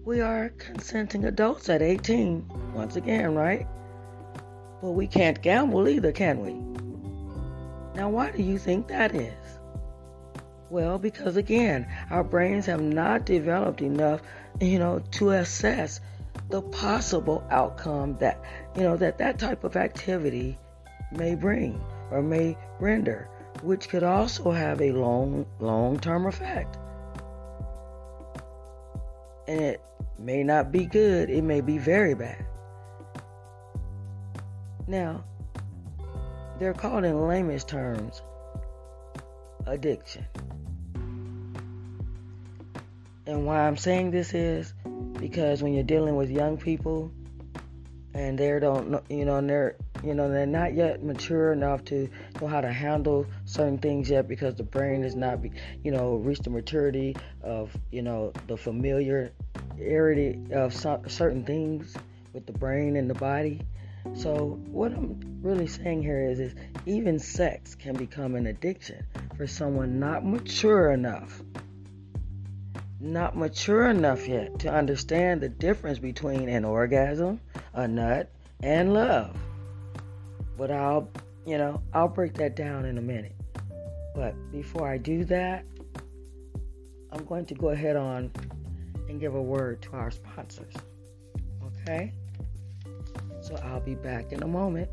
We 0.06 0.22
are 0.22 0.50
consenting 0.58 1.25
adults 1.25 1.70
at 1.70 1.82
18, 1.82 2.74
once 2.74 2.96
again, 2.96 3.36
right? 3.36 3.68
But 4.82 4.92
we 4.92 5.06
can't 5.06 5.42
gamble 5.42 5.88
either, 5.88 6.12
can 6.12 6.39
we? 6.39 6.54
Now, 7.96 8.10
why 8.10 8.32
do 8.32 8.42
you 8.42 8.58
think 8.58 8.88
that 8.88 9.13
is? 9.13 9.34
Well, 10.70 10.98
because 10.98 11.36
again, 11.36 11.88
our 12.10 12.24
brains 12.24 12.66
have 12.68 12.82
not 12.82 13.25
developed 13.25 13.82
enough, 13.82 14.22
you 14.62 14.80
know, 14.80 15.04
to 15.12 15.32
assess 15.32 16.00
the 16.50 16.62
possible 16.62 17.46
outcome 17.51 18.18
that, 18.20 18.42
you 18.75 18.84
know, 18.84 18.96
that 18.98 19.18
that 19.18 19.38
type 19.38 19.63
of 19.63 19.75
activity 19.75 20.58
may 21.12 21.36
bring 21.36 21.82
or 22.12 22.22
may 22.22 22.58
render, 22.80 23.30
which 23.62 23.89
could 23.89 24.04
also 24.04 24.51
have 24.51 24.82
a 24.82 24.92
long, 24.92 25.46
long 25.60 26.00
term 26.00 26.25
effect. 26.25 26.78
And 29.48 29.62
it 29.62 29.82
may 30.18 30.44
not 30.44 30.72
be 30.72 30.86
good, 30.86 31.30
it 31.30 31.44
may 31.44 31.62
be 31.62 31.78
very 31.78 32.13
bad. 32.13 32.46
Now, 34.88 35.24
they're 36.60 36.74
called 36.74 37.06
in 37.06 37.28
layman's 37.28 37.63
terms 37.63 38.22
addiction. 39.66 40.25
And 43.25 43.46
why 43.46 43.68
I'm 43.68 43.78
saying 43.78 44.12
this 44.12 44.34
is 44.34 44.74
because 45.20 45.62
when 45.62 45.74
you're 45.74 45.84
dealing 45.84 46.16
with 46.16 46.32
young 46.32 46.58
people 46.58 47.12
and 48.13 48.38
they 48.38 48.60
don't 48.60 49.04
you 49.10 49.25
know, 49.25 49.38
and 49.38 49.50
they're 49.50 49.75
you 50.03 50.13
know, 50.13 50.29
they're 50.29 50.46
not 50.46 50.75
yet 50.75 51.03
mature 51.03 51.51
enough 51.51 51.84
to 51.86 52.10
know 52.39 52.48
how 52.48 52.62
to 52.62 52.72
handle 52.72 53.25
certain 53.46 53.77
things 53.77 54.10
yet 54.10 54.27
because 54.27 54.56
the 54.56 54.63
brain 54.63 55.03
has 55.03 55.15
not, 55.15 55.39
you 55.84 55.91
know, 55.91 56.15
reached 56.15 56.44
the 56.44 56.50
maturity 56.50 57.15
of, 57.44 57.75
you 57.91 58.01
know, 58.01 58.32
the 58.48 58.56
familiarity 58.56 60.39
of 60.53 60.74
certain 60.74 61.44
things 61.44 61.96
with 62.34 62.46
the 62.46 62.53
brain 62.53 62.96
and 62.96 63.10
the 63.10 63.15
body. 63.15 63.60
So 64.13 64.60
what 64.72 64.94
I'm 64.94 65.39
really 65.41 65.68
saying 65.68 66.01
here 66.03 66.29
is, 66.29 66.39
is 66.39 66.56
even 66.86 67.20
sex 67.20 67.75
can 67.75 67.96
become 67.96 68.36
an 68.36 68.48
addiction 68.48 69.06
for 69.36 69.48
someone 69.48 70.00
not 70.00 70.25
mature 70.25 70.91
enough. 70.91 71.41
Not 73.01 73.38
mature 73.38 73.89
enough 73.89 74.27
yet 74.27 74.60
to 74.60 74.74
understand 74.74 75.41
the 75.41 75.50
difference 75.50 76.00
between 76.00 76.50
an 76.50 76.65
orgasm, 76.65 77.39
a 77.74 77.88
nut, 77.88 78.29
and 78.62 78.94
love 78.94 79.38
But 80.60 80.72
I'll, 80.72 81.10
you 81.46 81.58
know, 81.58 81.82
I'll 81.94 82.10
break 82.10 82.34
that 82.34 82.58
down 82.58 82.84
in 82.84 82.98
a 82.98 83.01
minute. 83.01 83.36
But 84.13 84.36
before 84.51 84.89
I 84.89 84.98
do 84.98 85.24
that, 85.25 85.63
I'm 87.13 87.24
going 87.24 87.46
to 87.46 87.56
go 87.56 87.70
ahead 87.70 87.96
on 87.96 88.30
and 89.08 89.22
give 89.22 89.36
a 89.36 89.42
word 89.42 89.82
to 89.84 89.92
our 89.94 90.12
sponsors. 90.12 90.74
Okay? 91.66 92.13
So 93.42 93.56
I'll 93.63 93.80
be 93.80 93.96
back 93.96 94.34
in 94.34 94.44
a 94.44 94.48
moment. 94.48 94.89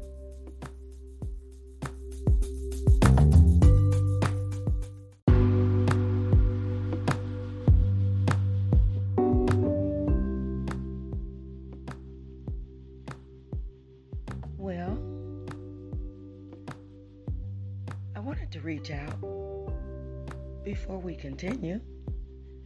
Continue 21.36 21.78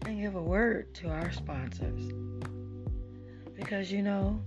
and 0.07 0.21
give 0.21 0.37
a 0.37 0.43
word 0.43 0.95
to 0.95 1.09
our 1.09 1.33
sponsors. 1.33 2.12
Because 3.57 3.91
you 3.91 4.00
know, 4.00 4.41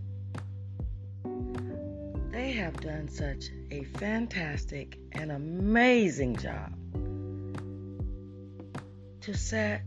they 2.32 2.54
have 2.54 2.80
done 2.80 3.10
such 3.10 3.50
a 3.70 3.84
fantastic 4.00 4.98
and 5.12 5.34
amazing 5.34 6.38
job 6.38 6.74
to 9.22 9.34
set 9.36 9.82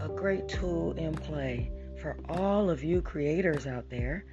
a 0.00 0.08
great 0.08 0.48
tool 0.48 0.92
in 0.92 1.12
play 1.12 1.72
for 2.00 2.16
all 2.28 2.70
of 2.70 2.84
you 2.84 3.02
creators 3.02 3.66
out 3.66 3.90
there. 3.90 4.24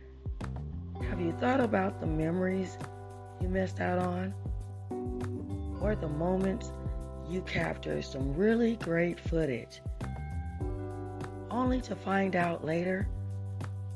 Have 1.09 1.19
you 1.19 1.31
thought 1.39 1.59
about 1.59 1.99
the 1.99 2.07
memories 2.07 2.77
you 3.41 3.49
missed 3.49 3.79
out 3.79 3.97
on? 3.97 4.33
Or 5.81 5.95
the 5.95 6.07
moments 6.07 6.71
you 7.29 7.41
captured 7.41 8.03
some 8.03 8.35
really 8.35 8.75
great 8.77 9.19
footage, 9.19 9.81
only 11.51 11.79
to 11.81 11.95
find 11.95 12.35
out 12.35 12.65
later 12.65 13.07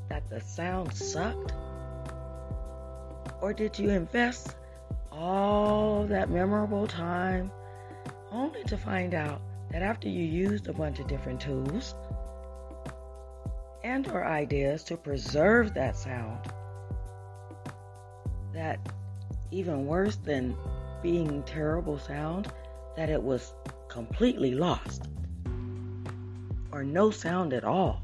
that 0.08 0.28
the 0.30 0.40
sound 0.40 0.94
sucked? 0.94 1.52
Or 3.40 3.52
did 3.52 3.78
you 3.78 3.90
invest 3.90 4.56
all 5.10 6.06
that 6.06 6.30
memorable 6.30 6.86
time 6.86 7.50
only 8.30 8.62
to 8.64 8.76
find 8.76 9.14
out 9.14 9.40
that 9.70 9.82
after 9.82 10.08
you 10.08 10.24
used 10.24 10.68
a 10.68 10.72
bunch 10.72 10.98
of 10.98 11.06
different 11.06 11.40
tools 11.40 11.94
and 13.82 14.08
or 14.08 14.24
ideas 14.24 14.82
to 14.84 14.96
preserve 14.96 15.74
that 15.74 15.96
sound, 15.96 16.38
that 18.52 18.78
even 19.50 19.86
worse 19.86 20.16
than 20.16 20.56
being 21.02 21.42
terrible 21.42 21.98
sound, 21.98 22.50
that 22.96 23.10
it 23.10 23.22
was 23.22 23.52
completely 23.88 24.54
lost 24.54 25.08
or 26.72 26.82
no 26.82 27.10
sound 27.10 27.52
at 27.52 27.64
all. 27.64 28.02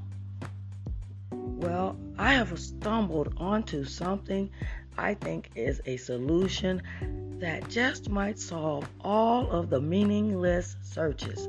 Well, 1.33 1.99
I 2.17 2.35
have 2.35 2.59
stumbled 2.59 3.35
onto 3.37 3.85
something 3.85 4.51
I 4.97 5.15
think 5.15 5.51
is 5.55 5.81
a 5.87 5.97
solution 5.97 6.83
that 7.41 7.69
just 7.69 8.09
might 8.09 8.39
solve 8.39 8.89
all 9.01 9.51
of 9.51 9.71
the 9.71 9.81
meaningless 9.81 10.77
searches. 10.83 11.49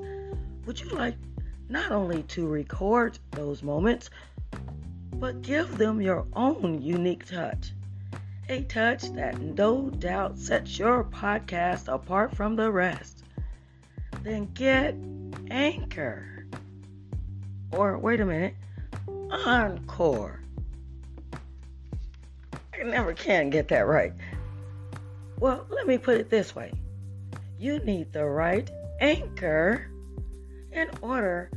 Would 0.66 0.80
you 0.80 0.90
like 0.90 1.16
not 1.70 1.92
only 1.92 2.24
to 2.24 2.48
record 2.48 3.20
those 3.32 3.62
moments, 3.62 4.10
but 5.14 5.42
give 5.42 5.78
them 5.78 6.02
your 6.02 6.26
own 6.34 6.82
unique 6.82 7.26
touch? 7.26 7.74
A 8.50 8.64
touch 8.64 9.12
that 9.14 9.40
no 9.40 9.90
doubt 9.90 10.38
sets 10.38 10.80
your 10.80 11.04
podcast 11.04 11.94
apart 11.94 12.36
from 12.36 12.56
the 12.56 12.72
rest. 12.72 13.21
Then 14.24 14.52
get 14.54 14.96
Anchor. 15.50 16.48
Or 17.72 17.98
wait 17.98 18.20
a 18.20 18.26
minute, 18.26 18.56
Encore 19.46 20.42
I 22.82 22.84
never 22.84 23.14
can 23.14 23.52
get 23.52 23.68
that 23.68 23.86
right. 23.86 24.12
Well, 25.40 25.68
let 25.70 25.86
me 25.86 26.00
put 26.00 26.18
it 26.18 26.30
this 26.30 26.56
way 26.56 26.72
you 27.60 27.78
need 27.80 28.12
the 28.12 28.26
right 28.26 28.68
anchor 29.02 29.88
in 30.72 30.90
order 31.02 31.52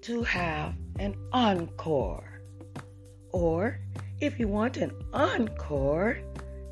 to 0.00 0.22
have 0.22 0.74
an 0.98 1.14
encore. 1.32 2.40
Or 3.30 3.78
if 4.20 4.40
you 4.40 4.48
want 4.48 4.78
an 4.78 4.92
encore, 5.12 6.18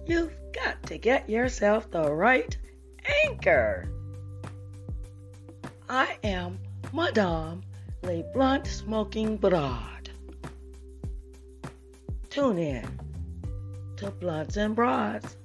you've 0.07 0.35
got 0.55 0.83
to 0.85 0.97
get 0.97 1.29
yourself 1.29 1.91
the 1.91 2.11
right 2.11 2.57
anchor. 3.25 3.91
I 5.95 6.17
am 6.25 6.59
Madame 6.95 7.63
Le 8.03 8.23
Blunt 8.33 8.67
Smoking 8.67 9.37
Broad. 9.37 10.09
Tune 12.31 12.57
in 12.57 12.89
to 13.99 14.11
Blunts 14.11 14.57
and 14.57 14.75
Broads. 14.75 15.37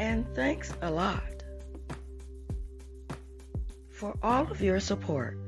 And 0.00 0.26
thanks 0.34 0.74
a 0.82 0.90
lot 0.90 1.44
for 3.90 4.18
all 4.24 4.50
of 4.50 4.60
your 4.60 4.80
support, 4.80 5.38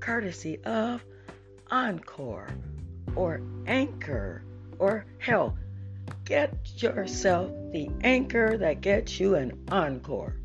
courtesy 0.00 0.62
of 0.64 1.02
Encore 1.70 2.50
or 3.14 3.40
Anchor 3.66 4.44
or 4.78 5.06
hell, 5.16 5.56
get 6.26 6.52
yourself 6.82 7.50
the 7.72 7.88
anchor 8.02 8.58
that 8.58 8.82
gets 8.82 9.18
you 9.18 9.34
an 9.34 9.58
encore. 9.70 10.36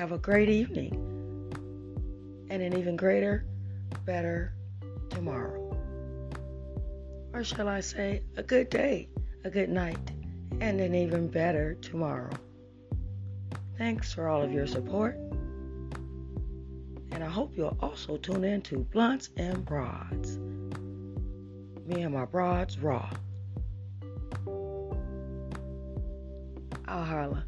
Have 0.00 0.12
a 0.12 0.18
great 0.18 0.48
evening 0.48 0.96
and 2.48 2.62
an 2.62 2.74
even 2.74 2.96
greater, 2.96 3.44
better 4.06 4.54
tomorrow 5.10 5.76
or 7.34 7.44
shall 7.44 7.68
I 7.68 7.80
say, 7.80 8.22
a 8.38 8.42
good 8.42 8.70
day, 8.70 9.10
a 9.44 9.50
good 9.50 9.68
night, 9.68 9.98
and 10.62 10.80
an 10.80 10.94
even 10.94 11.28
better 11.28 11.74
tomorrow. 11.82 12.30
Thanks 13.76 14.10
for 14.10 14.26
all 14.26 14.40
of 14.40 14.50
your 14.50 14.66
support. 14.66 15.16
And 17.12 17.22
I 17.22 17.28
hope 17.28 17.52
you'll 17.54 17.76
also 17.80 18.16
tune 18.16 18.44
in 18.44 18.62
to 18.62 18.78
Blunts 18.78 19.28
and 19.36 19.66
Broads. 19.66 20.38
Me 21.84 22.00
and 22.00 22.14
my 22.14 22.24
broads 22.24 22.78
raw. 22.78 23.10
I'll 26.88 27.04
holla. 27.04 27.44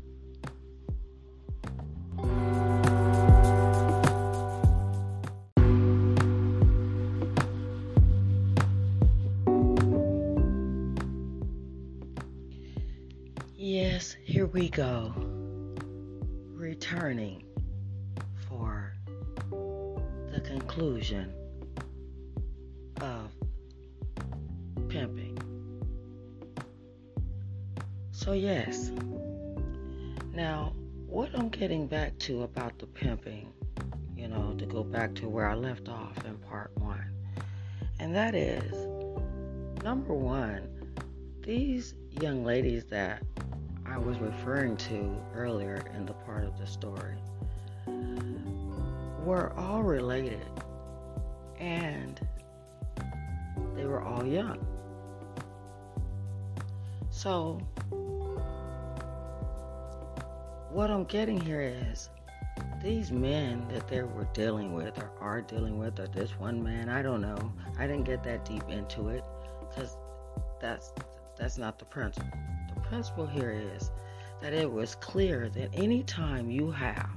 Yes, 13.64 14.16
here 14.24 14.46
we 14.46 14.68
go. 14.70 15.14
Returning 16.52 17.44
for 18.48 18.92
the 20.32 20.40
conclusion 20.44 21.32
of 23.00 23.30
pimping. 24.88 25.38
So, 28.10 28.32
yes. 28.32 28.90
Now, 30.34 30.72
what 31.06 31.30
I'm 31.32 31.48
getting 31.48 31.86
back 31.86 32.18
to 32.18 32.42
about 32.42 32.80
the 32.80 32.86
pimping, 32.88 33.52
you 34.16 34.26
know, 34.26 34.56
to 34.58 34.66
go 34.66 34.82
back 34.82 35.14
to 35.14 35.28
where 35.28 35.48
I 35.48 35.54
left 35.54 35.88
off 35.88 36.24
in 36.24 36.36
part 36.38 36.72
one, 36.78 37.14
and 38.00 38.12
that 38.12 38.34
is 38.34 38.72
number 39.84 40.14
one, 40.14 40.66
these 41.42 41.94
young 42.20 42.44
ladies 42.44 42.84
that 42.86 43.22
I 43.92 43.98
was 43.98 44.18
referring 44.18 44.78
to 44.78 45.14
earlier 45.34 45.82
in 45.94 46.06
the 46.06 46.14
part 46.14 46.44
of 46.44 46.56
the 46.58 46.66
story 46.66 47.16
were 49.22 49.52
all 49.54 49.82
related 49.82 50.46
and 51.60 52.18
they 53.76 53.84
were 53.84 54.00
all 54.00 54.26
young. 54.26 54.66
So, 57.10 57.60
what 60.70 60.90
I'm 60.90 61.04
getting 61.04 61.38
here 61.38 61.60
is 61.60 62.08
these 62.82 63.12
men 63.12 63.68
that 63.68 63.88
they 63.88 64.02
were 64.02 64.26
dealing 64.32 64.72
with 64.72 64.96
or 64.98 65.10
are 65.20 65.42
dealing 65.42 65.78
with, 65.78 66.00
or 66.00 66.08
this 66.08 66.30
one 66.38 66.62
man, 66.62 66.88
I 66.88 67.02
don't 67.02 67.20
know. 67.20 67.52
I 67.78 67.86
didn't 67.86 68.04
get 68.04 68.24
that 68.24 68.46
deep 68.46 68.64
into 68.70 69.10
it 69.10 69.22
because 69.68 69.98
that's 70.60 70.92
that's 71.36 71.58
not 71.58 71.78
the 71.78 71.84
principle 71.84 72.38
principle 72.92 73.26
here 73.26 73.58
is 73.74 73.90
that 74.42 74.52
it 74.52 74.70
was 74.70 74.96
clear 74.96 75.48
that 75.48 75.70
any 75.72 76.02
time 76.02 76.50
you 76.50 76.70
have 76.70 77.08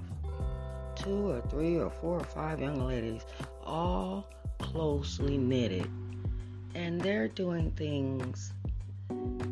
two 0.96 1.32
or 1.32 1.42
three 1.50 1.78
or 1.78 1.90
four 1.90 2.18
or 2.18 2.24
five 2.24 2.62
young 2.62 2.88
ladies 2.88 3.26
all 3.66 4.26
closely 4.58 5.38
knitted 5.38 5.86
and 6.76 7.02
they're 7.02 7.28
doing 7.28 7.72
things 7.72 8.54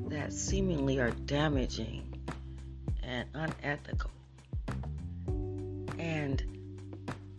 that 0.08 0.32
seemingly 0.32 0.98
are 0.98 1.12
damaging 1.26 2.06
and 3.04 3.28
unethical. 3.34 4.12
And 6.00 6.42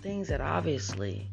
things 0.02 0.28
that 0.28 0.42
obviously 0.42 1.26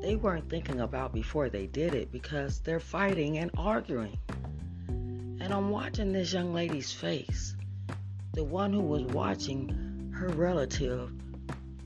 they 0.00 0.16
weren't 0.16 0.48
thinking 0.48 0.80
about 0.80 1.12
before 1.12 1.50
they 1.50 1.66
did 1.66 1.94
it 1.94 2.10
because 2.10 2.60
they're 2.60 2.80
fighting 2.80 3.36
and 3.36 3.50
arguing. 3.58 4.16
And 5.44 5.52
I'm 5.52 5.68
watching 5.68 6.10
this 6.10 6.32
young 6.32 6.54
lady's 6.54 6.90
face. 6.90 7.54
The 8.32 8.42
one 8.42 8.72
who 8.72 8.80
was 8.80 9.02
watching 9.02 10.10
her 10.16 10.28
relative 10.28 11.12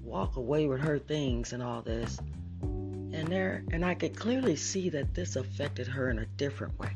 walk 0.01 0.37
away 0.37 0.69
with 0.69 0.81
her 0.81 1.01
things 1.01 1.53
and 1.53 1.61
all 1.61 1.83
this. 1.83 2.21
And 2.63 3.27
there 3.27 3.65
and 3.73 3.85
I 3.85 3.95
could 3.95 4.15
clearly 4.15 4.55
see 4.55 4.91
that 4.91 5.13
this 5.13 5.35
affected 5.35 5.89
her 5.89 6.09
in 6.09 6.21
a 6.21 6.27
different 6.37 6.79
way. 6.79 6.91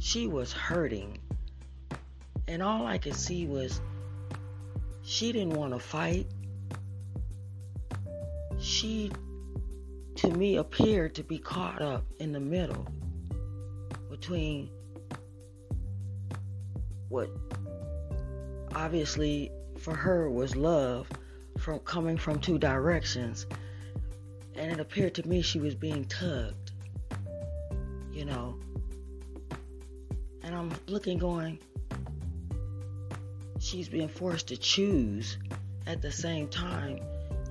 She 0.00 0.26
was 0.26 0.52
hurting. 0.52 1.18
And 2.48 2.60
all 2.60 2.84
I 2.84 2.98
could 2.98 3.14
see 3.14 3.46
was 3.46 3.80
she 5.04 5.30
didn't 5.30 5.54
want 5.54 5.72
to 5.72 5.78
fight. 5.78 6.26
She 8.58 9.12
to 10.16 10.30
me 10.32 10.56
appeared 10.56 11.14
to 11.14 11.22
be 11.22 11.38
caught 11.38 11.80
up 11.80 12.04
in 12.18 12.32
the 12.32 12.40
middle 12.40 12.88
between 14.10 14.68
what 17.08 17.30
obviously 18.74 19.50
for 19.78 19.94
her 19.94 20.30
was 20.30 20.56
love 20.56 21.08
from 21.58 21.78
coming 21.80 22.16
from 22.16 22.38
two 22.38 22.58
directions. 22.58 23.46
And 24.54 24.72
it 24.72 24.80
appeared 24.80 25.14
to 25.16 25.28
me 25.28 25.42
she 25.42 25.60
was 25.60 25.74
being 25.74 26.04
tugged 26.06 26.72
you 28.16 28.24
know. 28.24 28.56
And 30.42 30.54
i'm 30.54 30.72
looking 30.86 31.18
going 31.18 31.58
she's 33.58 33.88
being 33.88 34.08
forced 34.08 34.48
to 34.48 34.56
choose. 34.56 35.38
At 35.86 36.02
the 36.02 36.10
same 36.10 36.48
time 36.48 37.00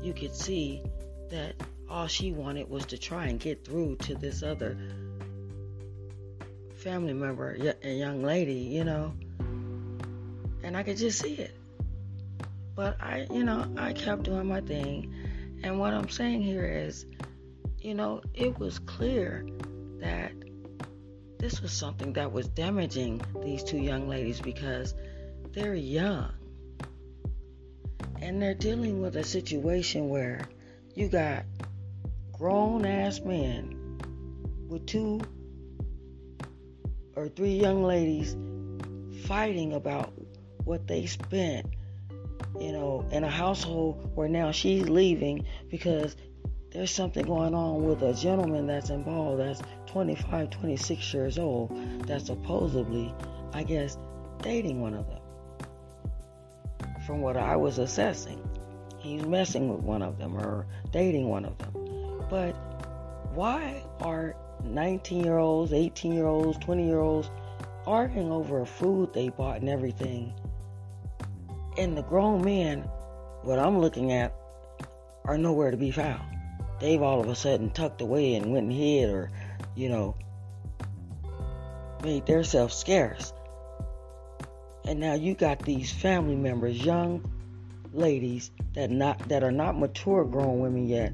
you 0.01 0.13
could 0.13 0.35
see 0.35 0.81
that 1.29 1.55
all 1.89 2.07
she 2.07 2.31
wanted 2.31 2.69
was 2.69 2.85
to 2.87 2.97
try 2.97 3.27
and 3.27 3.39
get 3.39 3.63
through 3.63 3.97
to 3.97 4.15
this 4.15 4.43
other 4.43 4.77
family 6.73 7.13
member 7.13 7.57
a 7.83 7.93
young 7.93 8.21
lady 8.21 8.53
you 8.53 8.83
know 8.83 9.13
and 10.65 10.75
i 10.75 10.83
could 10.83 10.97
just 10.97 11.19
see 11.19 11.35
it 11.35 11.55
but 12.75 13.01
I, 13.01 13.25
you 13.31 13.43
know, 13.43 13.65
I 13.77 13.93
kept 13.93 14.23
doing 14.23 14.47
my 14.47 14.61
thing. 14.61 15.13
And 15.63 15.79
what 15.79 15.93
I'm 15.93 16.09
saying 16.09 16.41
here 16.41 16.65
is, 16.65 17.05
you 17.79 17.93
know, 17.93 18.21
it 18.33 18.59
was 18.59 18.79
clear 18.79 19.47
that 19.99 20.33
this 21.39 21.61
was 21.61 21.71
something 21.71 22.13
that 22.13 22.31
was 22.31 22.47
damaging 22.49 23.21
these 23.41 23.63
two 23.63 23.77
young 23.77 24.09
ladies 24.09 24.41
because 24.41 24.93
they're 25.53 25.73
young. 25.73 26.31
And 28.21 28.41
they're 28.41 28.53
dealing 28.53 29.01
with 29.01 29.15
a 29.15 29.23
situation 29.23 30.09
where 30.09 30.47
you 30.95 31.07
got 31.07 31.45
grown 32.33 32.85
ass 32.85 33.21
men 33.21 33.99
with 34.67 34.85
two 34.85 35.21
or 37.15 37.29
three 37.29 37.55
young 37.55 37.83
ladies 37.83 38.35
fighting 39.25 39.73
about 39.73 40.13
what 40.65 40.87
they 40.87 41.05
spent 41.05 41.67
you 42.59 42.71
know, 42.71 43.05
in 43.11 43.23
a 43.23 43.29
household 43.29 44.11
where 44.15 44.27
now 44.27 44.51
she's 44.51 44.87
leaving 44.87 45.45
because 45.69 46.15
there's 46.71 46.91
something 46.91 47.25
going 47.25 47.53
on 47.53 47.83
with 47.83 48.01
a 48.01 48.13
gentleman 48.13 48.67
that's 48.67 48.89
involved 48.89 49.39
that's 49.39 49.61
25, 49.87 50.49
26 50.49 51.13
years 51.13 51.39
old 51.39 51.71
that's 52.05 52.25
supposedly, 52.25 53.13
I 53.53 53.63
guess, 53.63 53.97
dating 54.41 54.81
one 54.81 54.93
of 54.93 55.07
them. 55.07 55.21
From 57.05 57.21
what 57.21 57.37
I 57.37 57.55
was 57.55 57.77
assessing, 57.77 58.41
he's 58.99 59.23
messing 59.23 59.69
with 59.73 59.81
one 59.81 60.01
of 60.01 60.17
them 60.17 60.35
or 60.37 60.65
dating 60.91 61.29
one 61.29 61.45
of 61.45 61.57
them. 61.57 61.73
But 62.29 62.53
why 63.33 63.83
are 63.99 64.35
19 64.63 65.23
year 65.23 65.37
olds, 65.37 65.71
18 65.71 66.13
year 66.13 66.25
olds, 66.25 66.57
20 66.59 66.85
year 66.85 66.99
olds 66.99 67.29
arguing 67.85 68.31
over 68.31 68.65
food 68.65 69.13
they 69.13 69.29
bought 69.29 69.57
and 69.57 69.69
everything? 69.69 70.33
And 71.77 71.97
the 71.97 72.03
grown 72.03 72.43
men, 72.43 72.81
what 73.43 73.59
I'm 73.59 73.79
looking 73.79 74.11
at, 74.11 74.33
are 75.25 75.37
nowhere 75.37 75.71
to 75.71 75.77
be 75.77 75.91
found. 75.91 76.23
They've 76.79 77.01
all 77.01 77.19
of 77.19 77.27
a 77.27 77.35
sudden 77.35 77.69
tucked 77.69 78.01
away 78.01 78.35
and 78.35 78.51
went 78.51 78.67
and 78.67 78.73
hid 78.73 79.09
or, 79.09 79.31
you 79.75 79.89
know, 79.89 80.15
made 82.03 82.25
themselves 82.25 82.75
scarce. 82.75 83.33
And 84.85 84.99
now 84.99 85.15
you 85.15 85.33
got 85.33 85.59
these 85.59 85.91
family 85.91 86.35
members, 86.35 86.83
young 86.83 87.29
ladies 87.91 88.51
that 88.73 88.91
not 88.91 89.27
that 89.29 89.43
are 89.43 89.51
not 89.51 89.77
mature 89.77 90.23
grown 90.23 90.59
women 90.59 90.87
yet, 90.87 91.11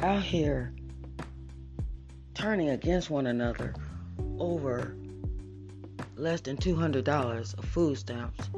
out 0.00 0.22
here 0.22 0.72
turning 2.34 2.68
against 2.68 3.08
one 3.08 3.26
another 3.26 3.74
over 4.38 4.96
less 6.16 6.40
than 6.42 6.56
two 6.56 6.76
hundred 6.76 7.04
dollars 7.04 7.54
of 7.54 7.64
food 7.64 7.96
stamps 7.96 8.50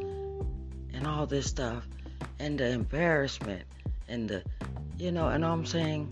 and 0.96 1.06
all 1.06 1.26
this 1.26 1.46
stuff 1.46 1.86
and 2.38 2.58
the 2.58 2.68
embarrassment 2.68 3.62
and 4.08 4.28
the 4.28 4.42
you 4.98 5.12
know 5.12 5.28
and 5.28 5.44
I'm 5.44 5.66
saying 5.66 6.10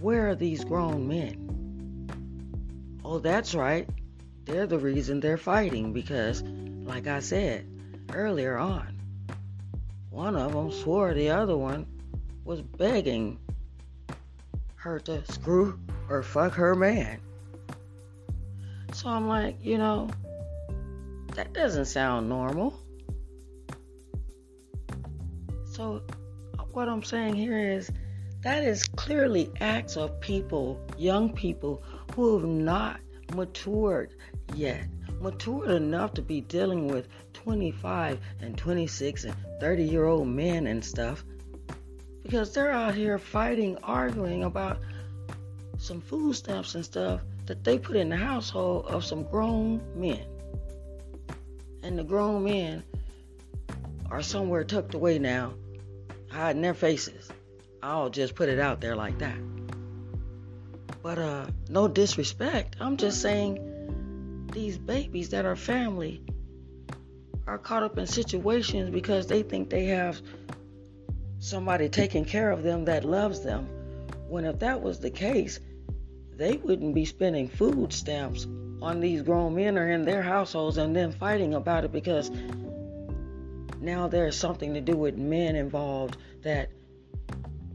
where 0.00 0.28
are 0.28 0.34
these 0.34 0.64
grown 0.64 1.08
men? 1.08 2.10
Oh, 3.02 3.18
that's 3.18 3.54
right. 3.54 3.88
They're 4.44 4.66
the 4.66 4.78
reason 4.78 5.20
they're 5.20 5.38
fighting 5.38 5.94
because 5.94 6.42
like 6.84 7.06
I 7.06 7.20
said 7.20 7.66
earlier 8.12 8.58
on 8.58 9.00
one 10.10 10.36
of 10.36 10.52
them 10.52 10.70
swore 10.70 11.14
the 11.14 11.30
other 11.30 11.56
one 11.56 11.86
was 12.44 12.60
begging 12.60 13.38
her 14.76 15.00
to 15.00 15.24
screw 15.32 15.78
or 16.10 16.22
fuck 16.22 16.52
her 16.52 16.74
man. 16.74 17.18
So 18.92 19.08
I'm 19.08 19.26
like, 19.26 19.56
you 19.64 19.78
know, 19.78 20.10
that 21.34 21.52
doesn't 21.52 21.86
sound 21.86 22.28
normal. 22.28 22.78
So, 25.64 26.02
what 26.72 26.88
I'm 26.88 27.02
saying 27.02 27.34
here 27.34 27.58
is 27.58 27.90
that 28.42 28.62
is 28.62 28.84
clearly 28.84 29.50
acts 29.60 29.96
of 29.96 30.20
people, 30.20 30.80
young 30.96 31.32
people, 31.32 31.82
who 32.14 32.38
have 32.38 32.48
not 32.48 33.00
matured 33.34 34.14
yet. 34.54 34.86
Matured 35.20 35.70
enough 35.70 36.12
to 36.14 36.22
be 36.22 36.40
dealing 36.42 36.86
with 36.88 37.08
25 37.32 38.20
and 38.40 38.56
26 38.56 39.24
and 39.24 39.34
30 39.60 39.82
year 39.82 40.04
old 40.04 40.28
men 40.28 40.66
and 40.66 40.84
stuff. 40.84 41.24
Because 42.22 42.52
they're 42.52 42.70
out 42.70 42.94
here 42.94 43.18
fighting, 43.18 43.76
arguing 43.82 44.44
about 44.44 44.78
some 45.78 46.00
food 46.00 46.34
stamps 46.34 46.74
and 46.74 46.84
stuff 46.84 47.22
that 47.46 47.64
they 47.64 47.78
put 47.78 47.96
in 47.96 48.10
the 48.10 48.16
household 48.16 48.86
of 48.86 49.04
some 49.04 49.24
grown 49.24 49.80
men 49.98 50.24
and 51.84 51.98
the 51.98 52.02
grown 52.02 52.42
men 52.42 52.82
are 54.10 54.22
somewhere 54.22 54.64
tucked 54.64 54.94
away 54.94 55.18
now, 55.18 55.52
hiding 56.30 56.62
their 56.62 56.74
faces. 56.74 57.30
I'll 57.82 58.08
just 58.08 58.34
put 58.34 58.48
it 58.48 58.58
out 58.58 58.80
there 58.80 58.96
like 58.96 59.18
that. 59.18 59.36
But 61.02 61.18
uh 61.18 61.46
no 61.68 61.86
disrespect. 61.86 62.76
I'm 62.80 62.96
just 62.96 63.20
saying 63.20 64.48
these 64.50 64.78
babies 64.78 65.28
that 65.30 65.44
are 65.44 65.56
family 65.56 66.22
are 67.46 67.58
caught 67.58 67.82
up 67.82 67.98
in 67.98 68.06
situations 68.06 68.88
because 68.88 69.26
they 69.26 69.42
think 69.42 69.68
they 69.68 69.84
have 69.86 70.20
somebody 71.38 71.90
taking 71.90 72.24
care 72.24 72.50
of 72.50 72.62
them 72.62 72.86
that 72.86 73.04
loves 73.04 73.42
them. 73.42 73.68
When 74.28 74.46
if 74.46 74.60
that 74.60 74.80
was 74.80 75.00
the 75.00 75.10
case, 75.10 75.60
they 76.34 76.56
wouldn't 76.56 76.94
be 76.94 77.04
spending 77.04 77.48
food 77.48 77.92
stamps 77.92 78.46
on 78.84 79.00
these 79.00 79.22
grown 79.22 79.54
men 79.54 79.78
or 79.78 79.90
in 79.90 80.04
their 80.04 80.22
households 80.22 80.76
and 80.76 80.94
then 80.94 81.10
fighting 81.10 81.54
about 81.54 81.84
it 81.84 81.92
because 81.92 82.30
now 83.80 84.06
there's 84.08 84.36
something 84.36 84.74
to 84.74 84.80
do 84.80 84.94
with 84.94 85.16
men 85.16 85.56
involved 85.56 86.18
that 86.42 86.70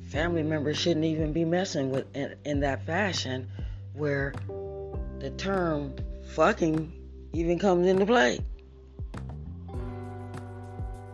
family 0.10 0.43
members 0.43 0.78
shouldn't 0.78 1.06
even 1.06 1.34
be 1.34 1.43
messing 1.43 1.89
with 1.89 2.06
in, 2.15 2.36
in 2.45 2.60
that 2.60 2.86
fashion 2.86 3.48
where 3.93 4.34
the 5.19 5.32
term 5.32 5.95
fucking 6.34 6.93
even 7.34 7.58
comes 7.58 7.88
into 7.88 8.06
play. 8.06 8.39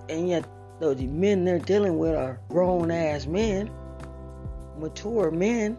And 0.10 0.30
yet, 0.30 0.46
those 0.80 1.02
men 1.02 1.46
they're 1.46 1.58
dealing 1.58 1.98
with 1.98 2.16
are 2.16 2.40
grown 2.50 2.92
ass 2.92 3.26
men, 3.26 3.72
mature 4.78 5.32
men. 5.32 5.78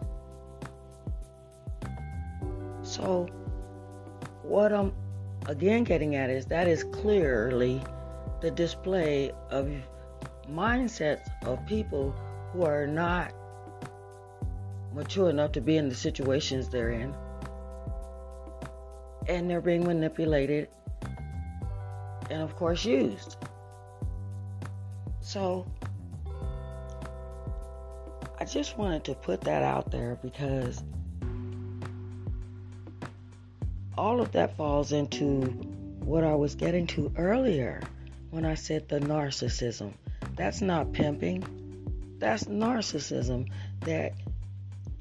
So, 2.81 3.29
what 4.47 4.71
I'm 4.71 4.93
again 5.45 5.83
getting 5.83 6.15
at 6.15 6.29
is 6.29 6.45
that 6.47 6.67
is 6.67 6.83
clearly 6.83 7.81
the 8.41 8.51
display 8.51 9.31
of 9.49 9.69
mindsets 10.49 11.27
of 11.43 11.65
people 11.65 12.11
who 12.51 12.63
are 12.63 12.87
not 12.87 13.33
mature 14.93 15.29
enough 15.29 15.51
to 15.51 15.61
be 15.61 15.77
in 15.77 15.89
the 15.89 15.95
situations 15.95 16.69
they're 16.69 16.91
in 16.91 17.13
and 19.27 19.49
they're 19.49 19.61
being 19.61 19.83
manipulated 19.83 20.69
and, 22.29 22.41
of 22.41 22.55
course, 22.55 22.83
used. 22.85 23.37
So, 25.21 25.65
I 28.39 28.45
just 28.45 28.77
wanted 28.77 29.03
to 29.05 29.13
put 29.13 29.41
that 29.41 29.63
out 29.63 29.91
there 29.91 30.17
because 30.21 30.83
all 33.97 34.21
of 34.21 34.31
that 34.33 34.55
falls 34.55 34.91
into 34.91 35.41
what 35.99 36.23
I 36.23 36.35
was 36.35 36.55
getting 36.55 36.87
to 36.87 37.11
earlier 37.17 37.81
when 38.29 38.45
I 38.45 38.55
said 38.55 38.87
the 38.87 38.99
narcissism. 38.99 39.93
That's 40.35 40.61
not 40.61 40.93
pimping, 40.93 42.15
that's 42.19 42.45
narcissism 42.45 43.49
that 43.81 44.13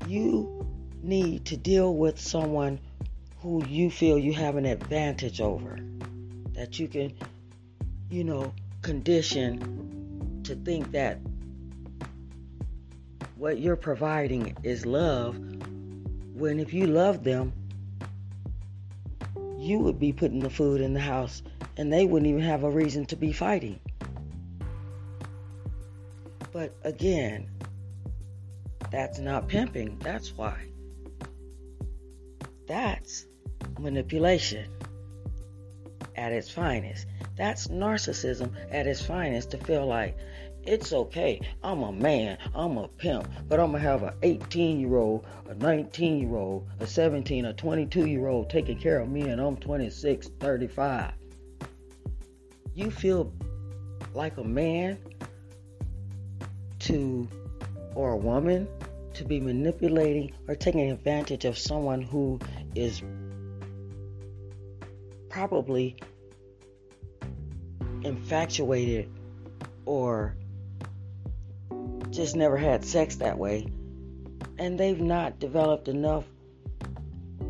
you 0.06 0.66
need 1.02 1.44
to 1.46 1.56
deal 1.56 1.94
with 1.94 2.18
someone 2.18 2.80
who 3.40 3.64
you 3.66 3.90
feel 3.90 4.18
you 4.18 4.32
have 4.32 4.56
an 4.56 4.64
advantage 4.64 5.40
over. 5.40 5.78
That 6.52 6.78
you 6.78 6.88
can, 6.88 7.14
you 8.10 8.24
know, 8.24 8.54
condition 8.82 10.40
to 10.44 10.54
think 10.54 10.92
that 10.92 11.18
what 13.36 13.58
you're 13.58 13.76
providing 13.76 14.56
is 14.62 14.86
love, 14.86 15.36
when 16.34 16.58
if 16.58 16.72
you 16.72 16.86
love 16.86 17.22
them, 17.22 17.52
you 19.66 19.80
would 19.80 19.98
be 19.98 20.12
putting 20.12 20.38
the 20.38 20.50
food 20.50 20.80
in 20.80 20.94
the 20.94 21.00
house 21.00 21.42
and 21.76 21.92
they 21.92 22.06
wouldn't 22.06 22.28
even 22.28 22.42
have 22.42 22.62
a 22.62 22.70
reason 22.70 23.04
to 23.06 23.16
be 23.16 23.32
fighting. 23.32 23.80
But 26.52 26.74
again, 26.84 27.50
that's 28.90 29.18
not 29.18 29.48
pimping. 29.48 29.98
That's 29.98 30.34
why. 30.34 30.68
That's 32.66 33.26
manipulation 33.78 34.70
at 36.16 36.32
its 36.32 36.50
finest. 36.50 37.06
That's 37.36 37.68
narcissism 37.68 38.52
at 38.70 38.86
its 38.86 39.04
finest 39.04 39.50
to 39.50 39.58
feel 39.58 39.86
like 39.86 40.16
it's 40.66 40.92
okay. 40.92 41.40
I'm 41.62 41.82
a 41.82 41.92
man. 41.92 42.38
I'm 42.54 42.76
a 42.76 42.88
pimp. 42.88 43.28
But 43.48 43.60
I'm 43.60 43.70
going 43.70 43.82
to 43.82 43.88
have 43.88 44.02
an 44.02 44.14
18 44.22 44.80
year 44.80 44.96
old, 44.96 45.24
a 45.48 45.54
19 45.54 46.18
year 46.18 46.36
old, 46.36 46.68
a 46.80 46.86
17, 46.86 47.44
a 47.44 47.52
22 47.52 48.06
year 48.06 48.28
old 48.28 48.50
taking 48.50 48.78
care 48.78 48.98
of 48.98 49.08
me, 49.08 49.22
and 49.22 49.40
I'm 49.40 49.56
26, 49.56 50.28
35. 50.40 51.12
You 52.74 52.90
feel 52.90 53.32
like 54.12 54.36
a 54.36 54.44
man 54.44 54.98
to, 56.80 57.28
or 57.94 58.12
a 58.12 58.16
woman, 58.16 58.68
to 59.14 59.24
be 59.24 59.40
manipulating 59.40 60.32
or 60.46 60.54
taking 60.54 60.90
advantage 60.90 61.46
of 61.46 61.56
someone 61.56 62.02
who 62.02 62.38
is 62.74 63.02
probably 65.30 65.96
infatuated 68.04 69.10
or 69.86 70.36
just 72.10 72.36
never 72.36 72.56
had 72.56 72.84
sex 72.84 73.16
that 73.16 73.38
way. 73.38 73.66
And 74.58 74.78
they've 74.78 75.00
not 75.00 75.38
developed 75.38 75.88
enough 75.88 76.24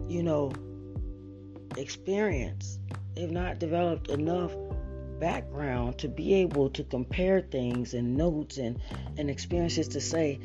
you 0.08 0.22
know 0.22 0.52
experience. 1.76 2.78
They've 3.14 3.30
not 3.30 3.58
developed 3.58 4.08
enough 4.08 4.52
background 5.18 5.98
to 5.98 6.08
be 6.08 6.34
able 6.34 6.70
to 6.70 6.84
compare 6.84 7.40
things 7.40 7.94
and 7.94 8.16
notes 8.16 8.58
and, 8.58 8.78
and 9.16 9.30
experiences 9.30 9.88
to 9.88 10.00
say 10.00 10.38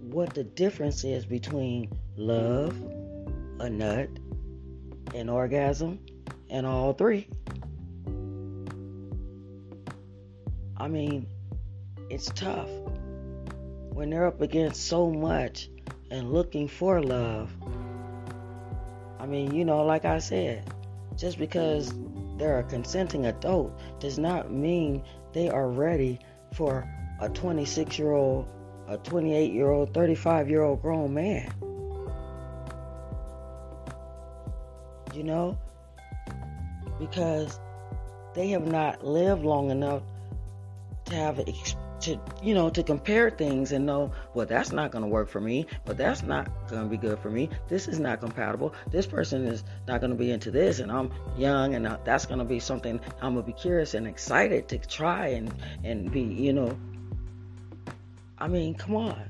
what 0.00 0.34
the 0.34 0.44
difference 0.44 1.04
is 1.04 1.24
between 1.24 1.90
love, 2.16 2.76
a 3.60 3.70
nut, 3.70 4.10
an 5.14 5.28
orgasm, 5.28 6.00
and 6.50 6.66
all 6.66 6.92
three. 6.92 7.26
I 10.76 10.88
mean, 10.88 11.26
it's 12.10 12.26
tough 12.34 12.68
when 13.94 14.10
they're 14.10 14.26
up 14.26 14.40
against 14.40 14.86
so 14.86 15.10
much 15.10 15.68
and 16.10 16.32
looking 16.32 16.68
for 16.68 17.02
love. 17.02 17.50
I 19.18 19.26
mean, 19.26 19.54
you 19.54 19.64
know, 19.64 19.84
like 19.84 20.04
I 20.04 20.18
said, 20.18 20.72
just 21.16 21.38
because 21.38 21.92
they're 22.38 22.60
a 22.60 22.64
consenting 22.64 23.26
adult 23.26 23.78
does 24.00 24.18
not 24.18 24.50
mean 24.50 25.04
they 25.32 25.48
are 25.48 25.68
ready 25.68 26.18
for 26.54 26.88
a 27.20 27.28
26 27.28 27.98
year 27.98 28.12
old 28.12 28.48
a 28.88 28.98
28 28.98 29.52
year 29.52 29.70
old, 29.70 29.94
35 29.94 30.50
year 30.50 30.62
old 30.62 30.82
grown 30.82 31.14
man. 31.14 31.50
You 35.14 35.22
know? 35.22 35.58
Because 36.98 37.58
they 38.34 38.48
have 38.48 38.66
not 38.66 39.04
lived 39.04 39.44
long 39.44 39.70
enough 39.70 40.02
to 41.06 41.14
have 41.14 41.38
to 42.02 42.18
you 42.42 42.54
know 42.54 42.70
to 42.70 42.82
compare 42.82 43.30
things 43.30 43.72
and 43.72 43.86
know 43.86 44.12
well 44.34 44.46
that's 44.46 44.72
not 44.72 44.90
going 44.90 45.02
to 45.02 45.08
work 45.08 45.28
for 45.28 45.40
me 45.40 45.66
but 45.84 45.96
that's 45.96 46.22
not 46.22 46.48
going 46.68 46.82
to 46.82 46.88
be 46.88 46.96
good 46.96 47.18
for 47.18 47.30
me 47.30 47.48
this 47.68 47.88
is 47.88 47.98
not 47.98 48.20
compatible 48.20 48.74
this 48.90 49.06
person 49.06 49.46
is 49.46 49.64
not 49.88 50.00
going 50.00 50.10
to 50.10 50.16
be 50.16 50.30
into 50.30 50.50
this 50.50 50.78
and 50.80 50.90
i'm 50.90 51.10
young 51.36 51.74
and 51.74 51.86
uh, 51.86 51.96
that's 52.04 52.26
going 52.26 52.38
to 52.38 52.44
be 52.44 52.58
something 52.58 53.00
i'm 53.20 53.34
going 53.34 53.46
to 53.46 53.52
be 53.52 53.58
curious 53.58 53.94
and 53.94 54.06
excited 54.06 54.68
to 54.68 54.78
try 54.78 55.28
and 55.28 55.52
and 55.84 56.10
be 56.12 56.20
you 56.20 56.52
know 56.52 56.76
I 58.42 58.48
mean, 58.48 58.74
come 58.74 58.96
on. 58.96 59.22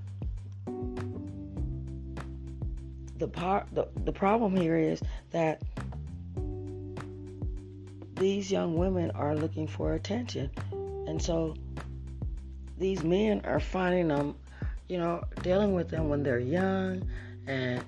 The 3.19 3.29
part 3.29 3.67
the, 3.73 3.87
the 4.07 4.13
problem 4.13 4.57
here 4.57 4.79
is 4.79 5.03
that 5.33 5.61
these 8.15 8.51
young 8.51 8.79
women 8.79 9.11
are 9.11 9.37
looking 9.37 9.67
for 9.69 9.93
attention. 9.93 10.51
And 10.73 11.21
so 11.21 11.55
these 12.83 13.03
men 13.03 13.41
are 13.45 13.61
finding 13.61 14.09
them, 14.09 14.35
you 14.89 14.99
know, 14.99 15.25
dealing 15.43 15.75
with 15.75 15.89
them 15.89 16.09
when 16.09 16.23
they're 16.23 16.39
young 16.39 17.09
and 17.47 17.83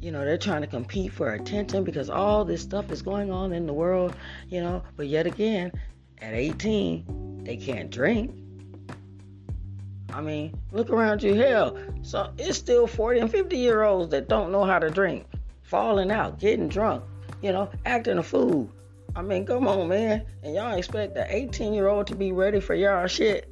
you 0.00 0.10
know, 0.10 0.22
they're 0.22 0.36
trying 0.36 0.60
to 0.60 0.66
compete 0.66 1.12
for 1.12 1.32
attention 1.32 1.82
because 1.82 2.10
all 2.10 2.44
this 2.44 2.60
stuff 2.60 2.90
is 2.90 3.00
going 3.00 3.30
on 3.30 3.54
in 3.54 3.66
the 3.66 3.72
world, 3.72 4.14
you 4.50 4.60
know, 4.60 4.82
but 4.96 5.06
yet 5.06 5.26
again, 5.26 5.72
at 6.20 6.34
18, 6.34 7.44
they 7.44 7.56
can't 7.56 7.90
drink 7.90 8.34
I 10.14 10.20
mean, 10.20 10.56
look 10.70 10.90
around 10.90 11.24
you. 11.24 11.34
Hell, 11.34 11.76
so 12.02 12.32
it's 12.38 12.56
still 12.56 12.86
40 12.86 13.20
and 13.20 13.30
50 13.30 13.56
year 13.56 13.82
olds 13.82 14.12
that 14.12 14.28
don't 14.28 14.52
know 14.52 14.64
how 14.64 14.78
to 14.78 14.88
drink, 14.88 15.26
falling 15.62 16.12
out, 16.12 16.38
getting 16.38 16.68
drunk, 16.68 17.02
you 17.42 17.50
know, 17.50 17.68
acting 17.84 18.18
a 18.18 18.22
fool. 18.22 18.70
I 19.16 19.22
mean, 19.22 19.44
come 19.44 19.66
on, 19.66 19.88
man. 19.88 20.24
And 20.44 20.54
y'all 20.54 20.76
expect 20.76 21.14
the 21.14 21.26
18 21.28 21.74
year 21.74 21.88
old 21.88 22.06
to 22.08 22.14
be 22.14 22.30
ready 22.30 22.60
for 22.60 22.76
y'all 22.76 23.08
shit. 23.08 23.48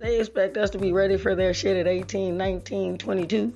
They 0.00 0.20
expect 0.20 0.56
us 0.56 0.70
to 0.70 0.78
be 0.78 0.92
ready 0.92 1.16
for 1.16 1.34
their 1.34 1.54
shit 1.54 1.76
at 1.76 1.86
18, 1.86 2.36
19, 2.36 2.98
22. 2.98 3.54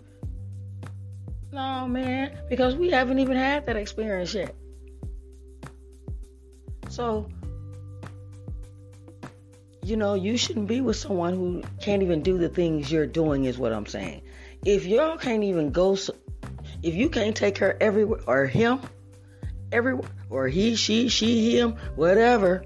No, 1.53 1.89
man, 1.89 2.39
because 2.49 2.77
we 2.77 2.91
haven't 2.91 3.19
even 3.19 3.37
had 3.37 3.67
that 3.67 3.77
experience 3.77 4.35
yet. 4.35 4.55
So, 6.89 7.29
you 9.83 9.97
know, 9.97 10.15
you 10.15 10.37
shouldn't 10.37 10.69
be 10.69 10.81
with 10.81 10.97
someone 10.97 11.35
who 11.35 11.63
can't 11.81 12.03
even 12.03 12.23
do 12.23 12.39
the 12.39 12.49
things 12.49 12.93
you're 12.93 13.07
doing, 13.07 13.45
is 13.45 13.59
what 13.59 13.73
I'm 13.73 13.87
saying. 13.87 14.23
If 14.65 14.85
y'all 14.85 15.17
can't 15.17 15.45
even 15.45 15.71
go, 15.71 15.97
if 16.83 16.95
you 16.95 17.09
can't 17.09 17.37
take 17.37 17.59
her 17.59 17.77
everywhere, 17.81 18.21
or 18.27 18.47
him, 18.47 18.81
everywhere, 19.73 20.09
or 20.31 20.49
he, 20.49 20.77
she, 20.77 21.09
she, 21.09 21.59
him, 21.59 21.77
whatever, 21.97 22.65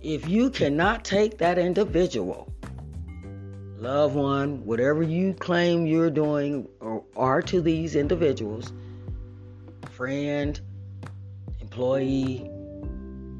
if 0.00 0.28
you 0.28 0.50
cannot 0.50 1.04
take 1.04 1.38
that 1.38 1.58
individual, 1.58 2.52
loved 3.78 4.14
one, 4.14 4.64
whatever 4.64 5.02
you 5.02 5.34
claim 5.34 5.86
you're 5.86 6.10
doing 6.10 6.68
or 6.80 7.04
are 7.16 7.42
to 7.42 7.60
these 7.60 7.96
individuals, 7.96 8.72
friend, 9.90 10.60
employee, 11.60 12.50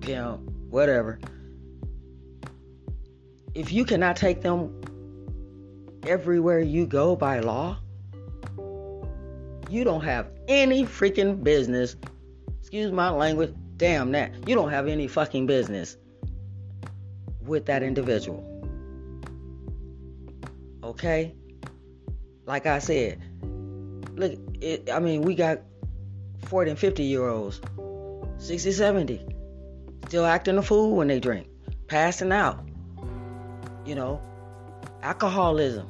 pimp, 0.00 0.40
whatever 0.70 1.18
if 3.58 3.72
you 3.72 3.84
cannot 3.84 4.16
take 4.16 4.40
them 4.40 4.72
everywhere 6.06 6.60
you 6.60 6.86
go 6.86 7.16
by 7.16 7.40
law, 7.40 7.76
you 9.68 9.82
don't 9.82 10.02
have 10.04 10.30
any 10.46 10.84
freaking 10.84 11.42
business. 11.42 11.96
Excuse 12.60 12.92
my 12.92 13.10
language. 13.10 13.52
Damn 13.76 14.12
that. 14.12 14.48
You 14.48 14.54
don't 14.54 14.70
have 14.70 14.86
any 14.86 15.08
fucking 15.08 15.46
business 15.46 15.96
with 17.42 17.66
that 17.66 17.82
individual. 17.82 18.57
Okay? 20.82 21.34
Like 22.46 22.66
I 22.66 22.78
said, 22.78 23.20
look, 24.14 24.32
it, 24.60 24.90
I 24.90 24.98
mean, 24.98 25.22
we 25.22 25.34
got 25.34 25.60
40 26.46 26.70
and 26.70 26.78
50 26.78 27.02
year 27.02 27.28
olds, 27.28 27.60
60, 28.38 28.72
70, 28.72 29.26
still 30.06 30.24
acting 30.24 30.58
a 30.58 30.62
fool 30.62 30.96
when 30.96 31.08
they 31.08 31.20
drink, 31.20 31.46
passing 31.88 32.32
out 32.32 32.68
you 33.88 33.94
know, 33.94 34.20
alcoholism, 35.02 35.88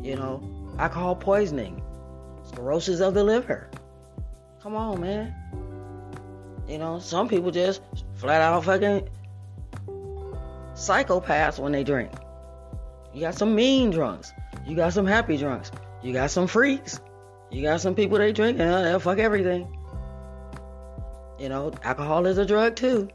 you 0.00 0.14
know, 0.14 0.40
alcohol 0.78 1.16
poisoning, 1.16 1.82
cirrhosis 2.54 3.00
of 3.00 3.14
the 3.14 3.24
liver, 3.24 3.68
Come 4.62 4.76
on, 4.76 5.00
man. 5.00 5.34
You 6.68 6.78
know, 6.78 6.98
some 6.98 7.28
people 7.28 7.50
just 7.50 7.80
flat 8.16 8.42
out 8.42 8.64
fucking 8.64 9.08
psychopaths 10.74 11.58
when 11.58 11.72
they 11.72 11.82
drink. 11.82 12.12
You 13.12 13.20
got 13.20 13.34
some 13.34 13.54
mean 13.54 13.90
drunks. 13.90 14.32
You 14.66 14.76
got 14.76 14.92
some 14.92 15.06
happy 15.06 15.36
drunks. 15.36 15.70
You 16.02 16.12
got 16.12 16.30
some 16.30 16.46
freaks. 16.46 17.00
You 17.50 17.62
got 17.62 17.80
some 17.80 17.94
people 17.94 18.18
they 18.18 18.32
drink 18.32 18.58
and 18.58 18.70
they'll 18.70 19.00
fuck 19.00 19.18
everything. 19.18 19.74
You 21.38 21.48
know, 21.48 21.72
alcohol 21.82 22.26
is 22.26 22.38
a 22.38 22.44
drug 22.44 22.76
too. 22.76 23.08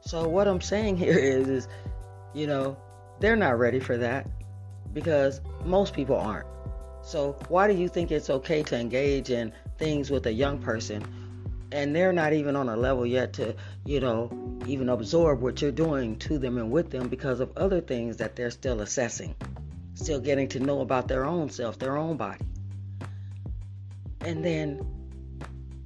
So 0.00 0.28
what 0.28 0.46
I'm 0.46 0.60
saying 0.60 0.96
here 0.98 1.18
is, 1.18 1.48
is, 1.48 1.68
you 2.34 2.46
know, 2.46 2.76
they're 3.20 3.36
not 3.36 3.58
ready 3.58 3.80
for 3.80 3.96
that 3.96 4.26
because 4.92 5.40
most 5.64 5.94
people 5.94 6.16
aren't. 6.16 6.46
So 7.02 7.36
why 7.48 7.68
do 7.68 7.74
you 7.74 7.88
think 7.88 8.10
it's 8.10 8.30
okay 8.30 8.62
to 8.64 8.78
engage 8.78 9.30
in 9.30 9.52
things 9.78 10.10
with 10.10 10.26
a 10.26 10.32
young 10.32 10.58
person 10.58 11.04
and 11.72 11.94
they're 11.94 12.12
not 12.12 12.32
even 12.32 12.56
on 12.56 12.68
a 12.68 12.76
level 12.76 13.04
yet 13.06 13.32
to, 13.34 13.54
you 13.84 14.00
know, 14.00 14.30
even 14.66 14.88
absorb 14.88 15.40
what 15.40 15.60
you're 15.60 15.72
doing 15.72 16.16
to 16.18 16.38
them 16.38 16.58
and 16.58 16.70
with 16.70 16.90
them 16.90 17.08
because 17.08 17.40
of 17.40 17.56
other 17.56 17.80
things 17.80 18.16
that 18.18 18.36
they're 18.36 18.50
still 18.50 18.80
assessing, 18.80 19.34
still 19.94 20.20
getting 20.20 20.48
to 20.48 20.60
know 20.60 20.80
about 20.80 21.08
their 21.08 21.24
own 21.24 21.50
self, 21.50 21.78
their 21.78 21.96
own 21.96 22.16
body. 22.16 22.44
And 24.20 24.44
then, 24.44 24.84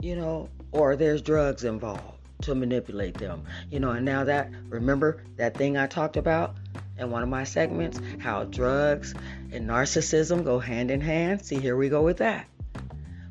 you 0.00 0.16
know, 0.16 0.48
or 0.72 0.96
there's 0.96 1.22
drugs 1.22 1.64
involved 1.64 2.18
to 2.42 2.54
manipulate 2.54 3.14
them. 3.18 3.44
You 3.70 3.80
know, 3.80 3.90
and 3.90 4.04
now 4.04 4.24
that, 4.24 4.50
remember 4.68 5.22
that 5.36 5.56
thing 5.56 5.76
I 5.76 5.86
talked 5.86 6.16
about 6.16 6.56
in 6.98 7.10
one 7.10 7.22
of 7.22 7.28
my 7.28 7.44
segments, 7.44 8.00
how 8.18 8.44
drugs 8.44 9.14
and 9.52 9.68
narcissism 9.68 10.44
go 10.44 10.58
hand 10.58 10.90
in 10.90 11.00
hand? 11.00 11.44
See, 11.44 11.58
here 11.58 11.76
we 11.76 11.88
go 11.88 12.02
with 12.02 12.18
that. 12.18 12.46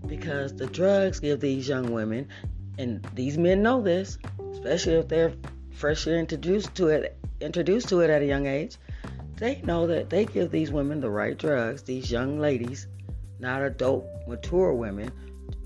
Because 0.10 0.56
the 0.56 0.67
drugs 0.67 1.19
give 1.19 1.39
these 1.39 1.69
young 1.69 1.93
women, 1.93 2.28
and 2.78 3.08
these 3.13 3.38
men 3.38 3.62
know 3.62 3.82
this, 3.82 4.17
especially 4.52 4.93
if 4.93 5.08
they're 5.08 5.34
freshly 5.72 6.17
introduced 6.17 6.74
to 6.76 6.88
it, 6.88 7.17
introduced 7.39 7.89
to 7.89 8.02
it 8.02 8.10
at 8.10 8.22
a 8.22 8.26
young 8.26 8.48
age, 8.48 8.78
they 9.38 9.62
know 9.62 9.88
that 9.88 10.10
they 10.10 10.26
give 10.26 10.52
these 10.52 10.72
women 10.72 11.00
the 11.00 11.10
right 11.10 11.38
drugs, 11.38 11.84
these 11.84 12.12
young 12.12 12.39
ladies, 12.39 12.88
not 13.39 13.62
adult, 13.62 14.06
mature 14.28 14.74
women, 14.74 15.12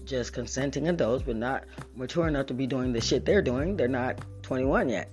just 0.05 0.33
consenting 0.33 0.89
adults, 0.89 1.23
but 1.23 1.35
not 1.35 1.63
mature 1.95 2.27
enough 2.27 2.47
to 2.47 2.53
be 2.53 2.67
doing 2.67 2.93
the 2.93 3.01
shit 3.01 3.25
they're 3.25 3.41
doing. 3.41 3.77
They're 3.77 3.87
not 3.87 4.19
21 4.43 4.89
yet. 4.89 5.11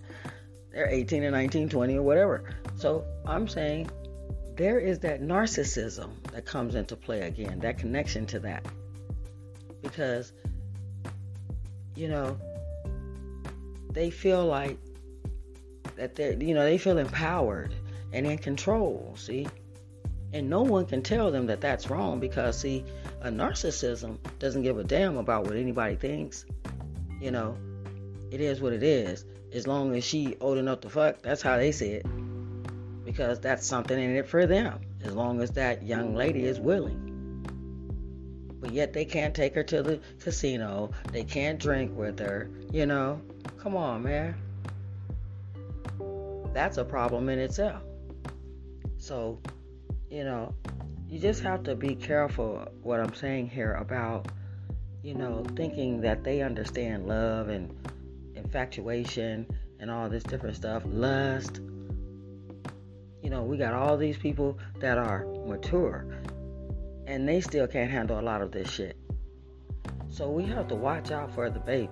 They're 0.73 0.89
18 0.89 1.25
or 1.25 1.31
19, 1.31 1.69
20 1.69 1.97
or 1.97 2.03
whatever. 2.03 2.51
So 2.77 3.05
I'm 3.27 3.49
saying 3.49 3.91
there 4.57 4.79
is 4.79 4.99
that 5.01 5.23
narcissism 5.23 6.11
that 6.33 6.45
comes 6.45 6.75
into 6.75 6.97
play 6.97 7.23
again, 7.23 7.61
that 7.61 7.79
connection 7.79 8.27
to 8.27 8.41
that. 8.41 8.67
Because, 9.83 10.33
you 11.95 12.09
know, 12.09 12.39
they 13.93 14.11
feel 14.11 14.47
like 14.47 14.79
that 15.97 16.15
they're, 16.15 16.33
you 16.35 16.55
know, 16.55 16.65
they 16.65 16.79
feel 16.79 16.99
empowered 16.99 17.75
and 18.13 18.27
in 18.27 18.39
control, 18.39 19.15
see? 19.17 19.47
And 20.33 20.49
no 20.49 20.63
one 20.63 20.87
can 20.87 21.03
tell 21.03 21.31
them 21.31 21.47
that 21.47 21.61
that's 21.61 21.91
wrong 21.91 22.21
because, 22.21 22.59
see, 22.59 22.85
a 23.23 23.31
narcissism 23.31 24.19
doesn't 24.39 24.63
give 24.63 24.79
a 24.79 24.85
damn 24.85 25.17
about 25.17 25.45
what 25.45 25.57
anybody 25.57 25.97
thinks. 25.97 26.47
You 27.21 27.33
know, 27.33 27.57
it 28.31 28.41
is 28.41 28.61
what 28.61 28.73
it 28.73 28.83
is. 28.83 29.25
As 29.53 29.67
long 29.67 29.97
as 29.97 30.05
she 30.05 30.37
old 30.41 30.59
enough 30.59 30.81
to 30.81 30.89
fuck, 30.89 31.21
that's 31.23 31.43
how 31.43 31.57
they 31.57 31.73
see 31.73 31.91
it. 31.91 32.07
Because 33.05 33.41
that's 33.41 33.67
something 33.67 33.99
in 33.99 34.17
it 34.17 34.29
for 34.29 34.47
them. 34.47 34.81
As 35.03 35.15
long 35.15 35.43
as 35.43 35.51
that 35.53 35.83
young 35.83 36.15
lady 36.15 36.45
is 36.45 36.61
willing. 36.61 37.10
But 38.61 38.73
yet 38.73 38.93
they 38.93 39.05
can't 39.05 39.35
take 39.35 39.55
her 39.55 39.63
to 39.65 39.83
the 39.83 40.01
casino. 40.21 40.91
They 41.13 41.25
can't 41.25 41.59
drink 41.59 41.97
with 41.97 42.19
her. 42.19 42.51
You 42.73 42.87
know? 42.87 43.21
Come 43.59 43.77
on, 43.77 44.03
man. 44.03 44.35
That's 46.53 46.77
a 46.77 46.85
problem 46.85 47.29
in 47.29 47.39
itself. 47.39 47.83
So 48.99 49.39
you 50.11 50.25
know, 50.25 50.53
you 51.09 51.19
just 51.19 51.43
have 51.43 51.63
to 51.65 51.77
be 51.77 51.95
careful 51.95 52.67
what 52.83 53.01
I'm 53.01 53.15
saying 53.15 53.49
here 53.49 53.75
about, 53.75 54.27
you 55.03 55.15
know, 55.15 55.45
thinking 55.55 56.01
that 56.01 56.25
they 56.25 56.43
understand 56.43 57.07
love 57.07 57.49
and 57.49 57.73
infatuation 58.35 59.47
and 59.79 59.91
all 59.91 60.09
this 60.09 60.25
different 60.25 60.57
stuff, 60.57 60.83
lust. 60.87 61.61
You 63.23 63.31
know, 63.31 63.43
we 63.43 63.57
got 63.57 63.73
all 63.73 63.97
these 63.97 64.19
people 64.19 64.59
that 64.81 64.99
are 64.99 65.27
mature 65.47 66.05
and 67.11 67.29
they 67.29 67.41
still 67.41 67.67
can't 67.67 67.91
handle 67.91 68.21
a 68.21 68.23
lot 68.23 68.41
of 68.41 68.53
this 68.53 68.71
shit. 68.71 68.97
So 70.09 70.31
we 70.31 70.47
have 70.47 70.69
to 70.69 70.77
watch 70.77 71.11
out 71.11 71.35
for 71.35 71.51
the 71.51 71.59
babies. 71.59 71.91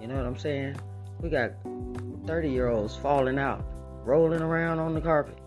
You 0.00 0.06
know 0.06 0.16
what 0.16 0.24
I'm 0.24 0.38
saying? 0.38 0.76
We 1.20 1.28
got 1.28 1.52
30 2.26 2.48
year 2.48 2.68
olds 2.68 2.96
falling 2.96 3.38
out, 3.38 3.62
rolling 4.02 4.40
around 4.40 4.78
on 4.78 4.94
the 4.94 5.00
carpet. 5.00 5.38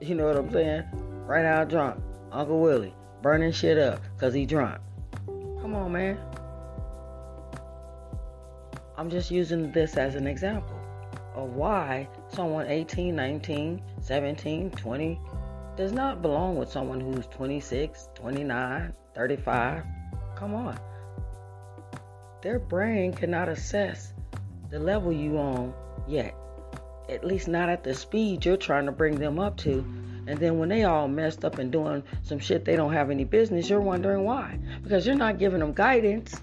You 0.00 0.14
know 0.14 0.26
what 0.26 0.36
I'm 0.36 0.50
saying? 0.52 0.84
Right 1.26 1.44
out 1.44 1.68
drunk. 1.68 2.00
Uncle 2.30 2.60
Willie 2.60 2.94
burning 3.20 3.50
shit 3.50 3.78
up 3.78 4.00
because 4.14 4.32
he 4.32 4.46
drunk. 4.46 4.80
Come 5.26 5.74
on, 5.74 5.90
man. 5.90 6.20
I'm 8.96 9.10
just 9.10 9.32
using 9.32 9.72
this 9.72 9.96
as 9.96 10.14
an 10.14 10.28
example 10.28 10.78
of 11.34 11.54
why 11.54 12.08
someone 12.28 12.68
18, 12.68 13.16
19, 13.16 13.82
17, 14.00 14.70
20 14.70 15.20
does 15.78 15.92
not 15.92 16.20
belong 16.20 16.56
with 16.56 16.70
someone 16.70 17.00
who's 17.00 17.26
26, 17.28 18.08
29, 18.16 18.92
35. 19.14 19.84
Come 20.34 20.54
on. 20.54 20.78
Their 22.42 22.58
brain 22.58 23.14
cannot 23.14 23.48
assess 23.48 24.12
the 24.70 24.78
level 24.80 25.12
you 25.12 25.38
on 25.38 25.72
yet 26.06 26.34
at 27.08 27.24
least 27.24 27.48
not 27.48 27.68
at 27.68 27.84
the 27.84 27.94
speed 27.94 28.44
you're 28.44 28.56
trying 28.56 28.86
to 28.86 28.92
bring 28.92 29.14
them 29.14 29.38
up 29.38 29.56
to. 29.58 29.78
And 30.26 30.38
then 30.38 30.58
when 30.58 30.68
they 30.68 30.84
all 30.84 31.08
messed 31.08 31.44
up 31.44 31.58
and 31.58 31.72
doing 31.72 32.02
some 32.22 32.38
shit 32.38 32.64
they 32.64 32.76
don't 32.76 32.92
have 32.92 33.10
any 33.10 33.24
business, 33.24 33.70
you're 33.70 33.80
wondering 33.80 34.24
why. 34.24 34.58
Because 34.82 35.06
you're 35.06 35.16
not 35.16 35.38
giving 35.38 35.60
them 35.60 35.72
guidance, 35.72 36.34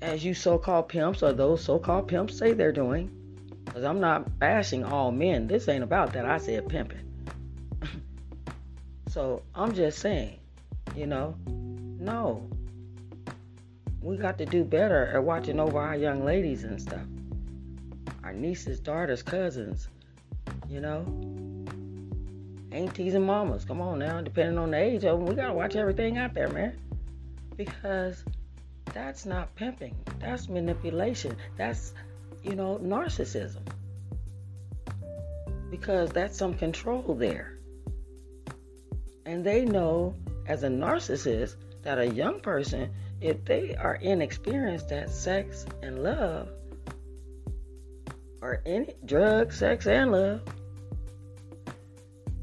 as 0.00 0.24
you 0.24 0.34
so 0.34 0.58
called 0.58 0.88
pimps 0.88 1.22
or 1.22 1.32
those 1.32 1.62
so 1.62 1.78
called 1.78 2.08
pimps 2.08 2.36
say 2.36 2.54
they're 2.54 2.72
doing. 2.72 3.10
Because 3.64 3.84
I'm 3.84 4.00
not 4.00 4.38
bashing 4.38 4.84
all 4.84 5.12
men. 5.12 5.46
This 5.46 5.68
ain't 5.68 5.84
about 5.84 6.14
that. 6.14 6.24
I 6.24 6.38
said 6.38 6.68
pimping. 6.68 7.11
So 9.12 9.42
I'm 9.54 9.74
just 9.74 9.98
saying, 9.98 10.38
you 10.96 11.06
know, 11.06 11.36
no. 11.46 12.48
We 14.00 14.16
got 14.16 14.38
to 14.38 14.46
do 14.46 14.64
better 14.64 15.08
at 15.08 15.22
watching 15.22 15.60
over 15.60 15.78
our 15.78 15.96
young 15.96 16.24
ladies 16.24 16.64
and 16.64 16.80
stuff 16.80 17.04
our 18.24 18.32
nieces, 18.32 18.80
daughters, 18.80 19.22
cousins, 19.22 19.88
you 20.68 20.80
know, 20.80 21.00
aunties 22.70 23.14
and 23.14 23.26
mamas. 23.26 23.66
Come 23.66 23.82
on 23.82 23.98
now, 23.98 24.22
depending 24.22 24.56
on 24.56 24.70
the 24.70 24.78
age 24.78 25.04
of 25.04 25.18
them, 25.18 25.26
we 25.26 25.34
gotta 25.34 25.52
watch 25.52 25.76
everything 25.76 26.16
out 26.16 26.32
there, 26.32 26.48
man. 26.48 26.78
Because 27.56 28.24
that's 28.94 29.26
not 29.26 29.54
pimping. 29.56 29.94
That's 30.20 30.48
manipulation. 30.48 31.36
That's, 31.58 31.92
you 32.42 32.54
know, 32.54 32.80
narcissism. 32.82 33.60
Because 35.70 36.10
that's 36.10 36.38
some 36.38 36.54
control 36.54 37.14
there. 37.14 37.58
And 39.24 39.44
they 39.44 39.64
know 39.64 40.14
as 40.46 40.62
a 40.62 40.68
narcissist 40.68 41.56
that 41.82 41.98
a 41.98 42.06
young 42.06 42.40
person, 42.40 42.90
if 43.20 43.44
they 43.44 43.74
are 43.76 43.96
inexperienced 43.96 44.90
at 44.92 45.10
sex 45.10 45.64
and 45.82 46.02
love, 46.02 46.48
or 48.40 48.60
any 48.66 48.94
drug, 49.04 49.52
sex, 49.52 49.86
and 49.86 50.10
love, 50.10 50.42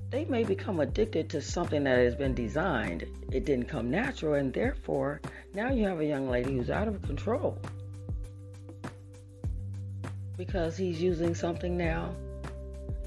they 0.09 0.25
may 0.25 0.43
become 0.43 0.80
addicted 0.80 1.30
to 1.30 1.41
something 1.41 1.84
that 1.84 1.99
has 1.99 2.15
been 2.15 2.34
designed. 2.34 3.05
It 3.32 3.45
didn't 3.45 3.67
come 3.67 3.91
natural, 3.91 4.36
and 4.36 4.53
therefore, 4.53 5.21
now 5.53 5.71
you 5.71 5.86
have 5.88 5.99
a 5.99 6.05
young 6.05 6.30
lady 6.30 6.57
who's 6.57 6.69
out 6.69 6.88
of 6.88 7.01
control 7.01 7.59
because 10.38 10.77
he's 10.77 11.01
using 11.01 11.36
something 11.36 11.77
now. 11.77 12.15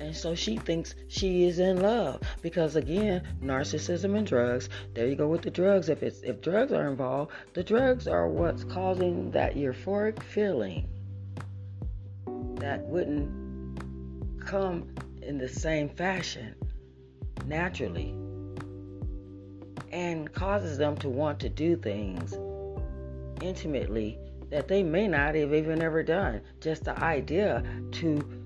And 0.03 0.17
so 0.17 0.35
she 0.35 0.57
thinks 0.57 0.97
she 1.07 1.45
is 1.45 1.61
in 1.61 1.81
love 1.81 2.21
because 2.43 2.75
again, 2.75 3.23
narcissism 3.41 4.19
and 4.19 4.27
drugs. 4.27 4.69
There 4.95 5.07
you 5.07 5.15
go 5.15 5.29
with 5.29 5.43
the 5.43 5.51
drugs. 5.51 5.89
If 5.89 6.03
it's 6.03 6.23
if 6.23 6.41
drugs 6.41 6.73
are 6.73 6.89
involved, 6.89 7.31
the 7.55 7.63
drugs 7.63 8.09
are 8.09 8.29
what's 8.29 8.65
causing 8.65 9.31
that 9.31 9.55
euphoric 9.55 10.21
feeling 10.21 10.89
that 12.57 12.85
wouldn't 12.85 13.31
come 14.45 14.93
in 15.23 15.39
the 15.39 15.49
same 15.49 15.89
fashion 15.89 16.57
naturally 17.47 18.13
and 19.93 20.33
causes 20.33 20.79
them 20.79 20.97
to 20.97 21.09
want 21.09 21.39
to 21.39 21.49
do 21.49 21.77
things 21.77 22.37
intimately 23.41 24.19
that 24.51 24.67
they 24.67 24.83
may 24.83 25.07
not 25.07 25.37
have 25.37 25.55
even 25.55 25.81
ever 25.81 26.03
done. 26.03 26.41
Just 26.61 26.85
the 26.85 26.99
idea 27.03 27.63
to, 27.93 28.42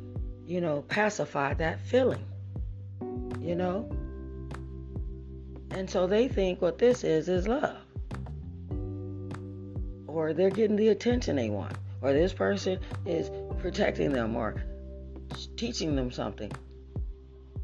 you 0.46 0.60
know, 0.60 0.82
pacify 0.88 1.54
that 1.54 1.80
feeling, 1.80 2.24
you 3.40 3.54
know? 3.54 3.90
And 5.70 5.90
so 5.90 6.06
they 6.06 6.28
think 6.28 6.62
what 6.62 6.78
this 6.78 7.04
is 7.04 7.28
is 7.28 7.48
love 7.48 7.76
or 10.16 10.32
they're 10.32 10.48
getting 10.48 10.76
the 10.76 10.88
attention 10.88 11.36
they 11.36 11.50
want, 11.50 11.74
or 12.00 12.14
this 12.14 12.32
person 12.32 12.80
is 13.04 13.30
protecting 13.58 14.12
them 14.12 14.34
or 14.34 14.54
teaching 15.56 15.94
them 15.94 16.10
something. 16.10 16.50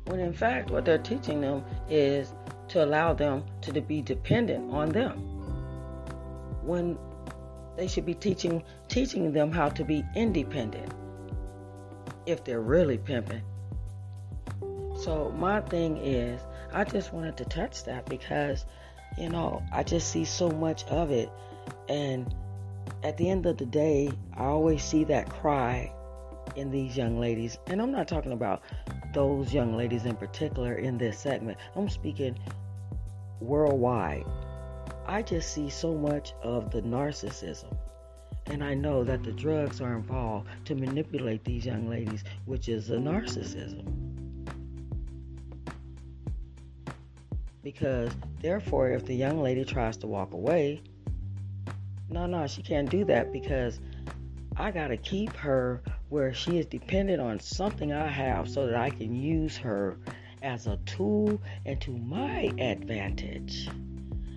When 0.05 0.21
in 0.21 0.35
fact, 0.35 0.71
what 0.71 0.85
they're 0.85 0.99
teaching 0.99 1.41
them 1.41 1.65
is 1.89 2.35
to 2.69 2.85
allow 2.85 3.15
them 3.15 3.43
to 3.63 3.81
be 3.81 4.03
dependent 4.03 4.71
on 4.71 4.91
them. 4.91 5.17
When 6.63 6.99
they 7.79 7.89
should 7.89 8.05
be 8.05 8.15
teaching 8.15 8.63
teaching 8.89 9.33
them 9.33 9.51
how 9.51 9.71
to 9.71 9.83
be 9.83 10.05
independent 10.15 10.93
if 12.27 12.45
they're 12.45 12.61
really 12.61 12.99
pimping. 12.99 13.43
So 14.97 15.33
my 15.37 15.61
thing 15.61 15.97
is, 15.97 16.41
I 16.73 16.85
just 16.85 17.13
wanted 17.13 17.37
to 17.39 17.45
touch 17.45 17.85
that 17.85 18.07
because, 18.07 18.65
you 19.19 19.29
know, 19.29 19.63
I 19.73 19.83
just 19.83 20.11
see 20.11 20.25
so 20.25 20.49
much 20.51 20.85
of 20.85 21.11
it, 21.11 21.31
and 21.89 22.35
at 23.03 23.17
the 23.17 23.29
end 23.29 23.47
of 23.47 23.59
the 23.59 23.67
day, 23.67 24.11
I 24.37 24.45
always 24.45 24.83
see 24.83 25.05
that 25.05 25.29
cry 25.29 25.93
in 26.57 26.71
these 26.71 26.97
young 26.97 27.19
ladies, 27.19 27.59
and 27.67 27.81
I'm 27.81 27.91
not 27.91 28.09
talking 28.09 28.33
about 28.33 28.63
those 29.13 29.53
young 29.53 29.77
ladies 29.77 30.05
in 30.05 30.17
particular 30.17 30.75
in 30.75 30.99
this 30.99 31.19
segment. 31.19 31.59
I'm 31.75 31.89
speaking 31.89 32.39
worldwide. 33.41 34.25
I 35.07 35.23
just 35.23 35.53
see 35.53 35.69
so 35.69 35.95
much 35.95 36.33
of 36.43 36.71
the 36.71 36.83
narcissism. 36.83 37.77
And 38.47 38.63
I 38.63 38.75
know 38.75 39.05
that 39.05 39.23
the 39.23 39.33
drugs 39.33 39.81
are 39.81 39.95
involved 39.95 40.49
to 40.67 40.75
manipulate 40.75 41.45
these 41.45 41.65
young 41.65 41.89
ladies, 41.89 42.25
which 42.45 42.69
is 42.69 42.91
a 42.91 42.97
narcissism. 42.97 43.85
Because, 47.63 48.11
therefore, 48.41 48.91
if 48.91 49.05
the 49.05 49.15
young 49.15 49.41
lady 49.41 49.65
tries 49.65 49.97
to 49.99 50.07
walk 50.07 50.35
away, 50.35 50.83
no, 52.11 52.27
no, 52.27 52.47
she 52.47 52.63
can't 52.63 52.91
do 52.91 53.05
that 53.07 53.33
because 53.33 53.81
I 54.57 54.71
got 54.71 54.89
to 54.89 54.97
keep 54.97 55.35
her 55.37 55.83
where 56.11 56.35
she 56.35 56.59
is 56.59 56.67
dependent 56.67 57.23
on 57.23 57.41
something 57.41 57.93
I 57.93 58.07
have 58.07 58.51
so 58.51 58.67
that 58.67 58.75
I 58.75 58.91
can 58.91 59.15
use 59.15 59.57
her 59.57 59.97
as 60.43 60.67
a 60.67 60.77
tool 60.85 61.41
and 61.65 61.81
to 61.81 61.91
my 61.91 62.53
advantage. 62.59 63.71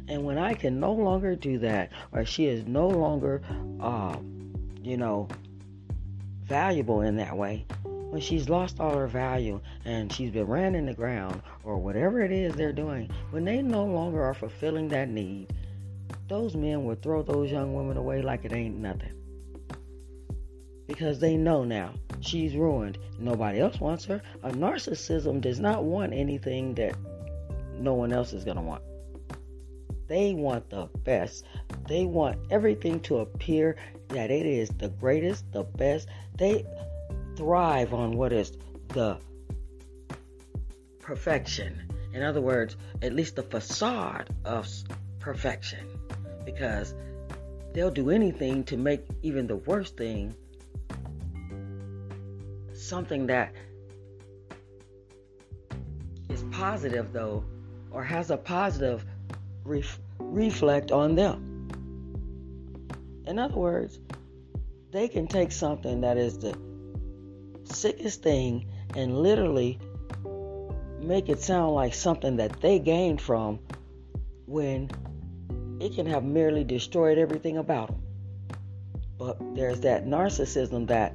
And 0.07 0.23
when 0.23 0.37
I 0.37 0.53
can 0.53 0.79
no 0.79 0.93
longer 0.93 1.35
do 1.35 1.57
that, 1.59 1.91
or 2.11 2.25
she 2.25 2.45
is 2.45 2.65
no 2.65 2.87
longer, 2.87 3.41
uh, 3.79 4.17
you 4.83 4.97
know, 4.97 5.27
valuable 6.43 7.01
in 7.01 7.15
that 7.17 7.35
way, 7.35 7.65
when 7.83 8.21
she's 8.21 8.47
lost 8.47 8.79
all 8.79 8.95
her 8.95 9.07
value 9.07 9.59
and 9.83 10.13
she's 10.13 10.31
been 10.31 10.45
ran 10.45 10.75
in 10.75 10.85
the 10.85 10.93
ground, 10.93 11.41
or 11.63 11.77
whatever 11.77 12.21
it 12.21 12.31
is 12.31 12.53
they're 12.53 12.71
doing, 12.71 13.09
when 13.31 13.43
they 13.43 13.61
no 13.61 13.83
longer 13.83 14.23
are 14.23 14.33
fulfilling 14.33 14.87
that 14.89 15.09
need, 15.09 15.51
those 16.27 16.55
men 16.55 16.85
will 16.85 16.95
throw 16.95 17.23
those 17.23 17.51
young 17.51 17.73
women 17.73 17.97
away 17.97 18.21
like 18.21 18.45
it 18.45 18.53
ain't 18.53 18.77
nothing. 18.77 19.11
Because 20.87 21.19
they 21.19 21.35
know 21.35 21.63
now 21.63 21.93
she's 22.21 22.55
ruined. 22.55 22.99
Nobody 23.19 23.59
else 23.59 23.79
wants 23.79 24.05
her. 24.05 24.21
A 24.43 24.51
narcissism 24.51 25.41
does 25.41 25.59
not 25.59 25.83
want 25.83 26.13
anything 26.13 26.75
that 26.75 26.95
no 27.73 27.95
one 27.95 28.13
else 28.13 28.33
is 28.33 28.43
going 28.43 28.57
to 28.57 28.63
want. 28.63 28.83
They 30.07 30.33
want 30.33 30.69
the 30.69 30.87
best. 31.03 31.45
They 31.87 32.05
want 32.05 32.37
everything 32.51 32.99
to 33.01 33.17
appear 33.17 33.75
that 34.09 34.29
it 34.31 34.45
is 34.45 34.69
the 34.69 34.89
greatest, 34.89 35.51
the 35.51 35.63
best. 35.63 36.07
They 36.37 36.65
thrive 37.35 37.93
on 37.93 38.17
what 38.17 38.31
is 38.31 38.57
the 38.89 39.17
perfection. 40.99 41.81
In 42.13 42.21
other 42.21 42.41
words, 42.41 42.77
at 43.01 43.13
least 43.13 43.35
the 43.35 43.43
facade 43.43 44.29
of 44.45 44.67
perfection. 45.19 45.87
Because 46.45 46.93
they'll 47.73 47.91
do 47.91 48.09
anything 48.09 48.63
to 48.65 48.77
make 48.77 49.05
even 49.21 49.47
the 49.47 49.57
worst 49.57 49.97
thing 49.97 50.35
something 52.73 53.25
that 53.27 53.53
is 56.29 56.43
positive, 56.51 57.11
though, 57.11 57.43
or 57.91 58.03
has 58.03 58.29
a 58.29 58.37
positive 58.37 59.05
ref- 59.65 59.99
reflect 60.19 60.91
on 60.91 61.15
them. 61.15 61.51
In 63.25 63.39
other 63.39 63.55
words, 63.55 63.99
they 64.91 65.07
can 65.07 65.27
take 65.27 65.51
something 65.51 66.01
that 66.01 66.17
is 66.17 66.37
the 66.37 66.57
sickest 67.65 68.21
thing 68.21 68.67
and 68.95 69.17
literally 69.17 69.79
make 71.01 71.27
it 71.29 71.41
sound 71.41 71.73
like 71.73 71.93
something 71.93 72.37
that 72.37 72.61
they 72.61 72.79
gained 72.79 73.19
from 73.19 73.59
when 74.45 74.89
it 75.79 75.93
can 75.93 76.05
have 76.05 76.23
merely 76.23 76.63
destroyed 76.63 77.17
everything 77.17 77.57
about 77.57 77.89
them. 77.89 78.01
But 79.17 79.37
there's 79.55 79.81
that 79.81 80.05
narcissism 80.05 80.87
that 80.87 81.13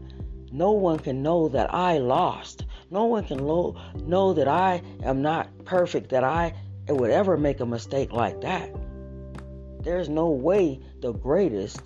no 0.52 0.72
one 0.72 0.98
can 0.98 1.22
know 1.22 1.48
that 1.48 1.72
I 1.72 1.98
lost. 1.98 2.64
No 2.90 3.04
one 3.04 3.24
can 3.24 3.46
lo- 3.46 3.76
know 4.04 4.32
that 4.34 4.48
I 4.48 4.82
am 5.04 5.22
not 5.22 5.48
perfect, 5.64 6.10
that 6.10 6.24
I 6.24 6.54
would 6.96 7.10
ever 7.10 7.36
make 7.36 7.60
a 7.60 7.66
mistake 7.66 8.12
like 8.12 8.40
that. 8.40 8.70
There's 9.82 10.08
no 10.08 10.30
way 10.30 10.80
the 11.00 11.12
greatest 11.12 11.82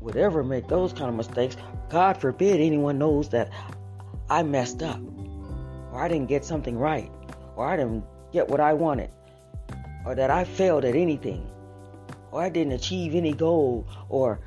would 0.00 0.16
ever 0.16 0.44
make 0.44 0.68
those 0.68 0.92
kind 0.92 1.08
of 1.08 1.14
mistakes. 1.14 1.56
God 1.88 2.18
forbid 2.18 2.60
anyone 2.60 2.98
knows 2.98 3.30
that 3.30 3.50
I 4.28 4.42
messed 4.42 4.82
up, 4.82 5.00
or 5.92 6.00
I 6.00 6.08
didn't 6.08 6.28
get 6.28 6.44
something 6.44 6.78
right, 6.78 7.10
or 7.56 7.66
I 7.66 7.76
didn't 7.76 8.04
get 8.32 8.48
what 8.48 8.60
I 8.60 8.74
wanted, 8.74 9.10
or 10.04 10.14
that 10.14 10.30
I 10.30 10.44
failed 10.44 10.84
at 10.84 10.94
anything, 10.94 11.50
or 12.30 12.42
I 12.42 12.48
didn't 12.48 12.72
achieve 12.72 13.14
any 13.14 13.32
goal, 13.32 13.86
or, 14.08 14.40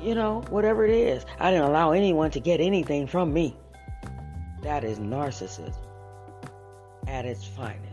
you 0.00 0.14
know, 0.14 0.42
whatever 0.50 0.84
it 0.84 0.94
is. 0.94 1.24
I 1.38 1.50
didn't 1.50 1.66
allow 1.66 1.92
anyone 1.92 2.30
to 2.32 2.40
get 2.40 2.60
anything 2.60 3.06
from 3.06 3.32
me. 3.32 3.56
That 4.62 4.84
is 4.84 4.98
narcissism 4.98 5.74
at 7.06 7.24
its 7.24 7.44
finest. 7.44 7.87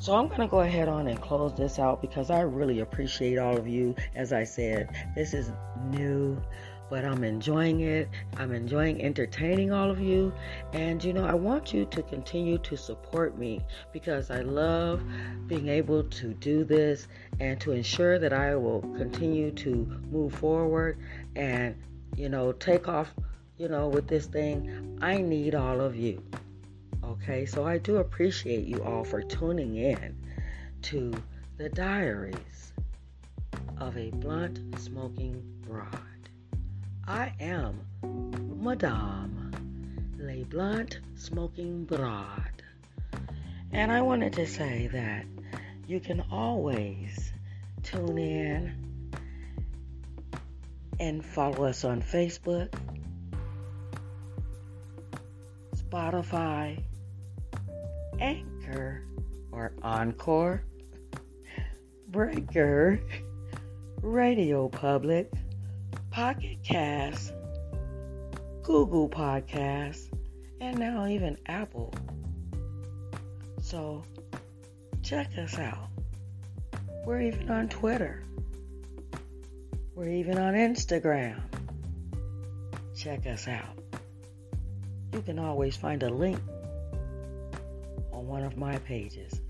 So 0.00 0.14
I'm 0.14 0.28
going 0.28 0.40
to 0.40 0.46
go 0.46 0.60
ahead 0.60 0.88
on 0.88 1.08
and 1.08 1.20
close 1.20 1.52
this 1.54 1.80
out 1.80 2.00
because 2.00 2.30
I 2.30 2.42
really 2.42 2.80
appreciate 2.80 3.36
all 3.36 3.56
of 3.56 3.66
you. 3.66 3.96
As 4.14 4.32
I 4.32 4.44
said, 4.44 4.94
this 5.16 5.34
is 5.34 5.50
new, 5.90 6.40
but 6.88 7.04
I'm 7.04 7.24
enjoying 7.24 7.80
it. 7.80 8.08
I'm 8.36 8.52
enjoying 8.52 9.02
entertaining 9.02 9.72
all 9.72 9.90
of 9.90 10.00
you. 10.00 10.32
And 10.72 11.02
you 11.02 11.12
know, 11.12 11.24
I 11.24 11.34
want 11.34 11.74
you 11.74 11.84
to 11.86 12.02
continue 12.02 12.58
to 12.58 12.76
support 12.76 13.36
me 13.36 13.60
because 13.92 14.30
I 14.30 14.42
love 14.42 15.02
being 15.48 15.66
able 15.66 16.04
to 16.04 16.32
do 16.34 16.62
this 16.62 17.08
and 17.40 17.60
to 17.60 17.72
ensure 17.72 18.20
that 18.20 18.32
I 18.32 18.54
will 18.54 18.82
continue 18.96 19.50
to 19.50 20.00
move 20.12 20.32
forward 20.32 20.98
and, 21.34 21.74
you 22.16 22.28
know, 22.28 22.52
take 22.52 22.86
off, 22.86 23.12
you 23.56 23.68
know, 23.68 23.88
with 23.88 24.06
this 24.06 24.26
thing. 24.26 24.96
I 25.02 25.18
need 25.18 25.56
all 25.56 25.80
of 25.80 25.96
you. 25.96 26.22
Okay, 27.08 27.46
so 27.46 27.66
I 27.66 27.78
do 27.78 27.96
appreciate 27.96 28.66
you 28.66 28.84
all 28.84 29.02
for 29.02 29.22
tuning 29.22 29.76
in 29.76 30.14
to 30.82 31.10
the 31.56 31.70
diaries 31.70 32.74
of 33.78 33.96
a 33.96 34.10
blunt 34.10 34.78
smoking 34.78 35.42
broad. 35.66 35.88
I 37.06 37.32
am 37.40 37.80
Madame 38.60 39.50
Le 40.18 40.44
Blunt 40.44 41.00
Smoking 41.14 41.86
Broad. 41.86 42.62
And 43.72 43.90
I 43.90 44.02
wanted 44.02 44.34
to 44.34 44.46
say 44.46 44.88
that 44.88 45.24
you 45.86 46.00
can 46.00 46.22
always 46.30 47.32
tune 47.84 48.18
in 48.18 49.14
and 51.00 51.24
follow 51.24 51.64
us 51.64 51.84
on 51.84 52.02
Facebook, 52.02 52.74
Spotify, 55.74 56.82
Anchor 58.20 59.04
or 59.52 59.72
Encore, 59.82 60.62
Breaker, 62.08 63.00
Radio 64.02 64.68
Public, 64.68 65.30
Pocket 66.10 66.58
Cast, 66.62 67.32
Google 68.62 69.08
Podcasts, 69.08 70.08
and 70.60 70.78
now 70.78 71.06
even 71.06 71.38
Apple. 71.46 71.92
So 73.60 74.04
check 75.02 75.30
us 75.38 75.58
out. 75.58 75.88
We're 77.04 77.22
even 77.22 77.50
on 77.50 77.68
Twitter. 77.68 78.24
We're 79.94 80.10
even 80.10 80.38
on 80.38 80.54
Instagram. 80.54 81.40
Check 82.96 83.26
us 83.26 83.48
out. 83.48 83.78
You 85.12 85.22
can 85.22 85.38
always 85.38 85.76
find 85.76 86.02
a 86.02 86.10
link 86.10 86.38
one 88.28 88.44
of 88.44 88.58
my 88.58 88.76
pages. 88.80 89.40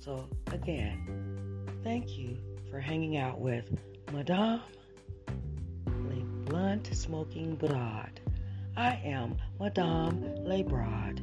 So, 0.00 0.28
again, 0.50 1.64
thank 1.84 2.18
you 2.18 2.36
for 2.68 2.80
hanging 2.80 3.16
out 3.16 3.38
with 3.38 3.72
Madame 4.12 4.60
Le 5.86 6.24
Blunt 6.44 6.90
Smoking 6.92 7.54
Broad. 7.54 8.20
I 8.76 9.00
am 9.04 9.36
Madame 9.60 10.44
Le 10.44 10.64
Broad, 10.64 11.20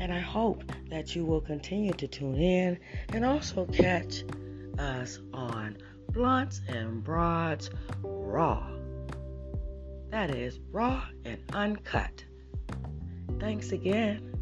and 0.00 0.10
I 0.10 0.20
hope 0.20 0.64
that 0.88 1.14
you 1.14 1.26
will 1.26 1.42
continue 1.42 1.92
to 1.92 2.08
tune 2.08 2.40
in 2.40 2.78
and 3.10 3.22
also 3.22 3.66
catch 3.66 4.24
us 4.78 5.18
on 5.34 5.76
Blunts 6.08 6.62
and 6.66 7.04
Broads 7.04 7.68
Raw. 8.02 8.66
That 10.10 10.30
is 10.30 10.60
raw 10.72 11.04
and 11.26 11.38
uncut. 11.52 12.24
Thanks 13.38 13.72
again. 13.72 14.33